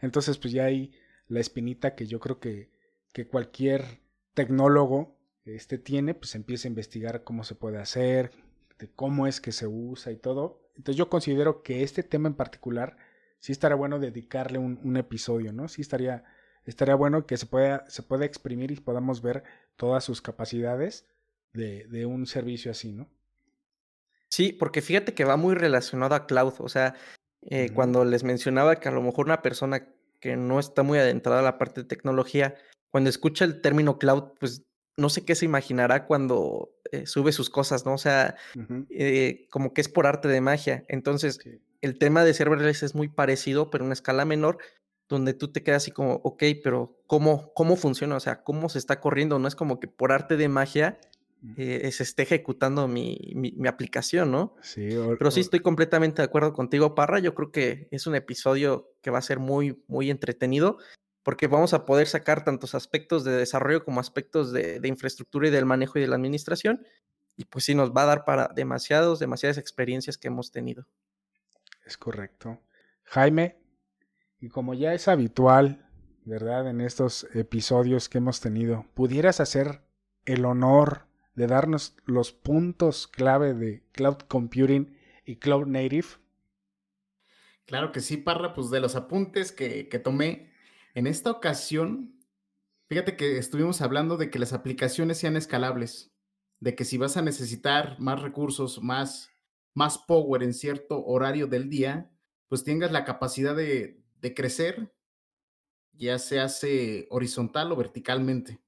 Entonces 0.00 0.38
pues 0.38 0.52
ya 0.52 0.64
hay 0.64 0.92
la 1.28 1.40
espinita 1.40 1.94
que 1.94 2.06
yo 2.06 2.18
creo 2.18 2.40
que 2.40 2.74
que 3.14 3.28
cualquier 3.28 4.00
tecnólogo 4.34 5.16
este, 5.44 5.78
tiene, 5.78 6.14
pues 6.14 6.34
empieza 6.34 6.66
a 6.66 6.70
investigar 6.70 7.22
cómo 7.22 7.44
se 7.44 7.54
puede 7.54 7.78
hacer, 7.78 8.32
de 8.78 8.90
cómo 8.90 9.28
es 9.28 9.40
que 9.40 9.52
se 9.52 9.68
usa 9.68 10.10
y 10.12 10.16
todo. 10.16 10.68
Entonces 10.76 10.96
yo 10.96 11.08
considero 11.08 11.62
que 11.62 11.84
este 11.84 12.02
tema 12.02 12.28
en 12.28 12.34
particular 12.34 12.96
sí 13.38 13.52
estaría 13.52 13.76
bueno 13.76 14.00
dedicarle 14.00 14.58
un, 14.58 14.96
episodio, 14.96 15.52
¿no? 15.52 15.68
Sí 15.68 15.80
estaría, 15.80 16.24
estaría 16.66 16.94
bueno 16.94 17.26
que 17.26 17.36
se 17.36 17.46
pueda, 17.46 17.84
se 17.88 18.02
pueda 18.02 18.24
exprimir 18.24 18.70
y 18.70 18.76
podamos 18.76 19.22
ver 19.22 19.44
todas 19.76 20.04
sus 20.04 20.22
capacidades 20.22 21.06
de, 21.52 21.86
de 21.86 22.06
un 22.06 22.26
servicio 22.26 22.70
así, 22.70 22.92
¿no? 22.92 23.08
Sí, 24.28 24.52
porque 24.52 24.82
fíjate 24.82 25.14
que 25.14 25.24
va 25.24 25.36
muy 25.36 25.54
relacionado 25.54 26.14
a 26.16 26.26
cloud. 26.26 26.54
O 26.58 26.68
sea, 26.68 26.94
eh, 27.42 27.70
cuando 27.72 28.04
les 28.04 28.24
mencionaba 28.24 28.76
que 28.76 28.88
a 28.88 28.92
lo 28.92 29.00
mejor 29.00 29.26
una 29.26 29.42
persona 29.42 29.86
que 30.18 30.36
no 30.36 30.58
está 30.58 30.82
muy 30.82 30.98
adentrada 30.98 31.40
a 31.40 31.42
la 31.44 31.58
parte 31.58 31.82
de 31.82 31.86
tecnología 31.86 32.56
cuando 32.90 33.10
escucha 33.10 33.44
el 33.44 33.60
término 33.60 33.98
cloud, 33.98 34.32
pues 34.40 34.62
no 34.96 35.08
sé 35.08 35.24
qué 35.24 35.34
se 35.34 35.44
imaginará 35.44 36.06
cuando 36.06 36.72
eh, 36.92 37.06
sube 37.06 37.32
sus 37.32 37.50
cosas, 37.50 37.84
¿no? 37.84 37.94
O 37.94 37.98
sea, 37.98 38.36
eh, 38.90 39.46
como 39.50 39.74
que 39.74 39.80
es 39.80 39.88
por 39.88 40.06
arte 40.06 40.28
de 40.28 40.40
magia. 40.40 40.84
Entonces, 40.88 41.40
el 41.80 41.98
tema 41.98 42.24
de 42.24 42.34
serverless 42.34 42.82
es 42.82 42.94
muy 42.94 43.08
parecido, 43.08 43.70
pero 43.70 43.82
en 43.82 43.86
una 43.86 43.94
escala 43.94 44.24
menor, 44.24 44.58
donde 45.08 45.34
tú 45.34 45.52
te 45.52 45.62
quedas 45.62 45.82
así 45.82 45.90
como, 45.90 46.14
ok, 46.24 46.42
pero 46.62 46.98
¿cómo, 47.06 47.52
cómo 47.54 47.76
funciona? 47.76 48.16
O 48.16 48.20
sea, 48.20 48.42
¿cómo 48.42 48.68
se 48.68 48.78
está 48.78 49.00
corriendo? 49.00 49.38
No 49.38 49.48
es 49.48 49.54
como 49.54 49.80
que 49.80 49.88
por 49.88 50.12
arte 50.12 50.36
de 50.36 50.48
magia 50.48 50.98
eh, 51.58 51.92
se 51.92 52.02
esté 52.02 52.22
ejecutando 52.22 52.88
mi, 52.88 53.32
mi, 53.34 53.68
aplicación, 53.68 54.30
¿no? 54.30 54.56
Sí. 54.62 54.88
pero 55.18 55.30
sí 55.30 55.40
estoy 55.40 55.60
completamente 55.60 56.22
de 56.22 56.26
acuerdo 56.26 56.54
contigo, 56.54 56.94
Parra. 56.94 57.18
Yo 57.18 57.34
creo 57.34 57.52
que 57.52 57.86
es 57.90 58.06
un 58.06 58.14
episodio 58.14 58.94
que 59.02 59.10
va 59.10 59.18
a 59.18 59.22
ser 59.22 59.40
muy, 59.40 59.82
muy 59.86 60.10
entretenido 60.10 60.78
porque 61.24 61.46
vamos 61.46 61.74
a 61.74 61.84
poder 61.86 62.06
sacar 62.06 62.44
tantos 62.44 62.74
aspectos 62.74 63.24
de 63.24 63.32
desarrollo 63.32 63.84
como 63.84 63.98
aspectos 63.98 64.52
de, 64.52 64.80
infraestructura 64.84 65.48
y 65.48 65.50
del 65.50 65.64
manejo 65.64 65.98
y 65.98 66.02
de 66.02 66.08
la 66.08 66.16
administración. 66.16 66.86
Y 67.36 67.46
pues 67.46 67.64
sí, 67.64 67.74
nos 67.74 67.92
va 67.92 68.02
a 68.02 68.06
dar 68.06 68.24
para 68.24 68.48
demasiados, 68.54 69.18
demasiadas 69.18 69.58
experiencias 69.58 70.18
que 70.18 70.28
hemos 70.28 70.52
tenido. 70.52 70.86
Es 71.84 71.96
correcto. 71.96 72.60
Jaime, 73.04 73.58
y 74.40 74.48
como 74.48 74.74
ya 74.74 74.94
es 74.94 75.08
habitual, 75.08 75.88
¿verdad? 76.24 76.68
En 76.68 76.80
estos 76.80 77.26
episodios 77.34 78.08
que 78.08 78.18
hemos 78.18 78.40
tenido, 78.40 78.86
¿pudieras 78.94 79.40
hacer 79.40 79.82
el 80.24 80.44
honor 80.44 81.06
de 81.34 81.46
darnos 81.46 81.96
los 82.04 82.32
puntos 82.32 83.06
clave 83.06 83.54
de 83.54 83.82
cloud 83.92 84.18
computing 84.28 84.96
y 85.24 85.36
cloud 85.36 85.66
native? 85.66 86.06
Claro 87.66 87.92
que 87.92 88.00
sí, 88.00 88.16
Parra, 88.16 88.54
pues 88.54 88.70
de 88.70 88.80
los 88.80 88.94
apuntes 88.94 89.52
que, 89.52 89.88
que 89.88 89.98
tomé, 89.98 90.52
en 90.94 91.06
esta 91.06 91.30
ocasión, 91.30 92.20
fíjate 92.88 93.16
que 93.16 93.38
estuvimos 93.38 93.80
hablando 93.80 94.16
de 94.16 94.30
que 94.30 94.38
las 94.38 94.52
aplicaciones 94.52 95.18
sean 95.18 95.36
escalables, 95.36 96.14
de 96.60 96.74
que 96.74 96.84
si 96.84 96.98
vas 96.98 97.16
a 97.16 97.22
necesitar 97.22 97.98
más 97.98 98.22
recursos, 98.22 98.82
más, 98.82 99.30
más 99.74 99.98
power 99.98 100.42
en 100.42 100.54
cierto 100.54 101.04
horario 101.04 101.46
del 101.46 101.68
día, 101.68 102.10
pues 102.48 102.64
tengas 102.64 102.92
la 102.92 103.04
capacidad 103.04 103.56
de, 103.56 104.03
de 104.24 104.34
crecer, 104.34 104.90
ya 105.92 106.18
se 106.18 106.40
hace 106.40 107.06
horizontal 107.10 107.70
o 107.70 107.76
verticalmente. 107.76 108.58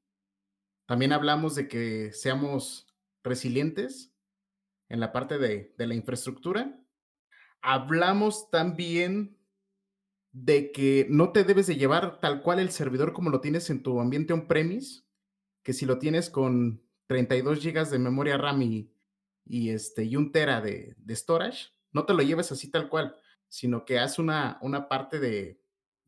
También 0.87 1.15
hablamos 1.15 1.55
de 1.55 1.67
que 1.67 2.13
seamos 2.13 2.95
resilientes 3.25 4.13
en 4.91 5.01
la 5.01 5.13
parte 5.13 5.39
de, 5.39 5.75
de 5.79 5.87
la 5.87 5.95
infraestructura. 5.95 6.79
Hablamos 7.63 8.51
también 8.51 9.39
de 10.31 10.73
que 10.73 11.07
no 11.09 11.33
te 11.33 11.45
debes 11.45 11.67
de 11.67 11.77
llevar 11.77 12.21
tal 12.21 12.43
cual 12.43 12.59
el 12.59 12.71
servidor 12.71 13.15
como 13.15 13.31
lo 13.31 13.41
tienes 13.41 13.71
en 13.71 13.83
tu 13.83 13.99
ambiente 13.99 14.35
on-premise, 14.35 15.05
que 15.63 15.73
si 15.73 15.87
lo 15.87 15.99
tienes 15.99 16.29
con 16.29 16.83
32 17.07 17.65
GB 17.65 17.89
de 17.89 17.99
memoria 17.99 18.37
RAM 18.37 18.61
y, 18.61 18.91
este, 19.71 20.05
y 20.05 20.17
un 20.17 20.33
tera 20.33 20.61
de, 20.61 20.97
storage, 21.13 21.71
no 21.93 22.05
te 22.05 22.13
lo 22.13 22.23
lleves 22.23 22.53
así 22.53 22.71
tal 22.71 22.91
cual, 22.91 23.17
sino 23.49 23.85
que 23.85 23.99
haz 23.99 24.19
una, 24.19 24.59
una 24.61 24.89
parte 24.89 25.19
de, 25.19 25.61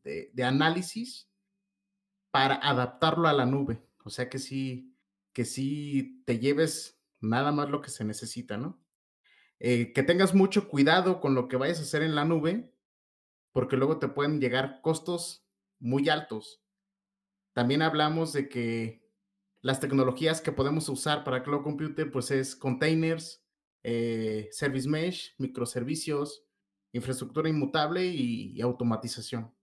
de, 0.03 0.43
análisis 0.43 1.29
para 2.31 2.55
adaptarlo 2.55 3.27
a 3.27 3.33
la 3.33 3.45
nube. 3.45 3.81
O 4.03 4.09
sea 4.09 4.29
que 4.29 4.39
sí, 4.39 4.95
que 5.33 5.45
sí 5.45 6.23
te 6.25 6.39
lleves 6.39 6.99
nada 7.19 7.51
más 7.51 7.69
lo 7.69 7.81
que 7.81 7.89
se 7.89 8.03
necesita, 8.03 8.57
¿no? 8.57 8.79
Eh, 9.59 9.91
que 9.93 10.03
tengas 10.03 10.33
mucho 10.33 10.69
cuidado 10.69 11.19
con 11.19 11.35
lo 11.35 11.47
que 11.47 11.57
vayas 11.57 11.79
a 11.79 11.83
hacer 11.83 12.01
en 12.01 12.15
la 12.15 12.25
nube, 12.25 12.73
porque 13.51 13.77
luego 13.77 13.99
te 13.99 14.07
pueden 14.07 14.39
llegar 14.39 14.81
costos 14.81 15.45
muy 15.79 16.07
altos. 16.07 16.63
También 17.53 17.81
hablamos 17.81 18.31
de 18.31 18.47
que 18.47 19.09
las 19.61 19.79
tecnologías 19.81 20.39
que 20.39 20.53
podemos 20.53 20.87
usar 20.87 21.23
para 21.23 21.43
Cloud 21.43 21.63
Computing, 21.63 22.11
pues 22.11 22.31
es 22.31 22.55
containers, 22.55 23.43
eh, 23.83 24.47
Service 24.51 24.87
Mesh, 24.87 25.35
microservicios, 25.37 26.45
infraestructura 26.91 27.49
inmutable 27.49 28.05
y, 28.05 28.59
automatización. 28.61 29.53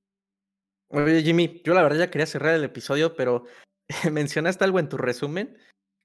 Oye, 0.89 1.23
Jimmy, 1.23 1.62
yo 1.65 1.75
la 1.75 1.83
verdad 1.83 1.99
ya 1.99 2.11
quería 2.11 2.27
cerrar 2.27 2.55
el 2.55 2.65
episodio, 2.65 3.17
pero 3.17 3.45
mencionaste 4.12 4.65
algo 4.65 4.79
en 4.79 4.89
tu 4.89 4.97
resumen 4.97 5.57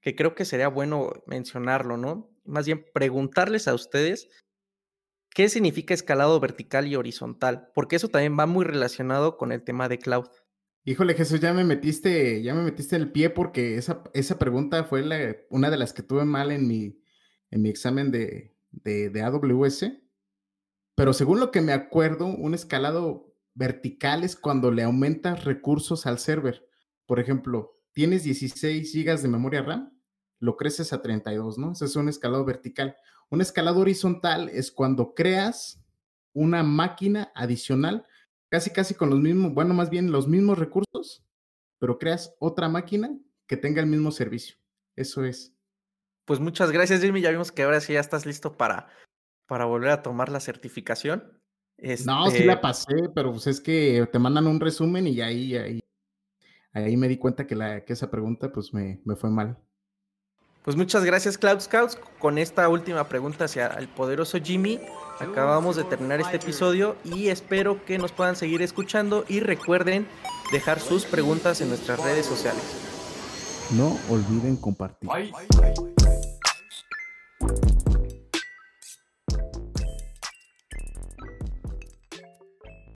que 0.01 0.15
creo 0.15 0.33
que 0.33 0.45
sería 0.45 0.67
bueno 0.67 1.11
mencionarlo, 1.27 1.95
¿no? 1.95 2.31
Más 2.43 2.65
bien 2.65 2.85
preguntarles 2.93 3.67
a 3.67 3.75
ustedes 3.75 4.29
qué 5.29 5.47
significa 5.47 5.93
escalado 5.93 6.39
vertical 6.39 6.87
y 6.87 6.95
horizontal, 6.95 7.69
porque 7.75 7.95
eso 7.95 8.09
también 8.09 8.37
va 8.37 8.47
muy 8.47 8.65
relacionado 8.65 9.37
con 9.37 9.51
el 9.51 9.63
tema 9.63 9.87
de 9.87 9.99
cloud. 9.99 10.27
Híjole, 10.83 11.13
Jesús, 11.13 11.39
ya 11.39 11.53
me 11.53 11.63
metiste, 11.63 12.41
ya 12.41 12.55
me 12.55 12.63
metiste 12.63 12.95
el 12.95 13.11
pie 13.11 13.29
porque 13.29 13.77
esa, 13.77 14.03
esa 14.13 14.39
pregunta 14.39 14.83
fue 14.83 15.03
una 15.49 15.69
de 15.69 15.77
las 15.77 15.93
que 15.93 16.01
tuve 16.01 16.25
mal 16.25 16.51
en 16.51 16.67
mi, 16.67 16.99
en 17.51 17.61
mi 17.61 17.69
examen 17.69 18.09
de, 18.09 18.55
de, 18.71 19.21
AWS. 19.21 19.91
Pero 20.95 21.13
según 21.13 21.39
lo 21.39 21.51
que 21.51 21.61
me 21.61 21.73
acuerdo, 21.73 22.25
un 22.25 22.53
escalado 22.53 23.33
vertical 23.53 24.23
es 24.23 24.35
cuando 24.35 24.71
le 24.71 24.83
aumentas 24.83 25.45
recursos 25.45 26.05
al 26.05 26.19
server. 26.19 26.67
Por 27.05 27.19
ejemplo, 27.19 27.79
tienes 27.93 28.23
16 28.23 28.93
GB 28.93 29.21
de 29.21 29.27
memoria 29.27 29.61
RAM, 29.61 29.97
lo 30.39 30.57
creces 30.57 30.93
a 30.93 31.01
32, 31.01 31.57
¿no? 31.57 31.73
Ese 31.73 31.85
es 31.85 31.95
un 31.95 32.09
escalado 32.09 32.45
vertical. 32.45 32.95
Un 33.29 33.41
escalado 33.41 33.79
horizontal 33.79 34.49
es 34.49 34.71
cuando 34.71 35.13
creas 35.13 35.81
una 36.33 36.63
máquina 36.63 37.31
adicional 37.35 38.05
casi 38.51 38.69
casi 38.69 38.93
con 38.93 39.09
los 39.09 39.19
mismos, 39.19 39.53
bueno, 39.53 39.73
más 39.73 39.89
bien 39.89 40.11
los 40.11 40.27
mismos 40.27 40.59
recursos, 40.59 41.23
pero 41.79 41.97
creas 41.97 42.35
otra 42.37 42.67
máquina 42.67 43.17
que 43.47 43.55
tenga 43.55 43.81
el 43.81 43.87
mismo 43.87 44.11
servicio. 44.11 44.57
Eso 44.97 45.23
es. 45.23 45.55
Pues 46.25 46.39
muchas 46.41 46.69
gracias, 46.71 47.01
Jimmy. 47.01 47.21
Ya 47.21 47.31
vimos 47.31 47.51
que 47.51 47.63
ahora 47.63 47.79
sí 47.79 47.93
ya 47.93 48.01
estás 48.01 48.25
listo 48.25 48.57
para, 48.57 48.89
para 49.51 49.65
volver 49.65 49.89
a 49.89 50.01
tomar 50.01 50.29
la 50.29 50.39
certificación. 50.39 51.25
No, 52.05 52.31
sí 52.31 52.45
la 52.45 52.53
este 52.53 52.57
pasé, 52.61 52.95
pero 53.13 53.31
pues 53.31 53.47
es 53.47 53.59
que 53.59 54.07
te 54.09 54.17
mandan 54.17 54.47
un 54.47 54.61
resumen 54.61 55.07
y 55.07 55.19
ahí, 55.19 55.57
ahí, 55.57 55.81
ahí 56.71 56.95
me 56.95 57.09
di 57.09 57.17
cuenta 57.17 57.45
que, 57.45 57.57
la, 57.57 57.83
que 57.83 57.91
esa 57.91 58.09
pregunta 58.09 58.49
pues 58.53 58.73
me, 58.73 59.01
me 59.03 59.17
fue 59.17 59.29
mal. 59.29 59.57
Pues 60.63 60.77
muchas 60.77 61.03
gracias, 61.03 61.37
Cloud 61.37 61.59
Scouts. 61.59 61.99
Con 62.17 62.37
esta 62.37 62.69
última 62.69 63.09
pregunta 63.09 63.43
hacia 63.43 63.67
el 63.67 63.89
poderoso 63.89 64.37
Jimmy, 64.41 64.79
acabamos 65.19 65.75
de 65.75 65.83
terminar 65.83 66.21
este 66.21 66.37
episodio 66.37 66.95
y 67.03 67.27
espero 67.27 67.83
que 67.83 67.97
nos 67.97 68.13
puedan 68.13 68.37
seguir 68.37 68.61
escuchando 68.61 69.25
y 69.27 69.41
recuerden 69.41 70.07
dejar 70.53 70.79
sus 70.79 71.03
preguntas 71.03 71.59
en 71.59 71.67
nuestras 71.67 72.01
redes 72.01 72.25
sociales. 72.25 72.63
No 73.71 73.99
olviden 74.09 74.55
compartir. 74.55 75.09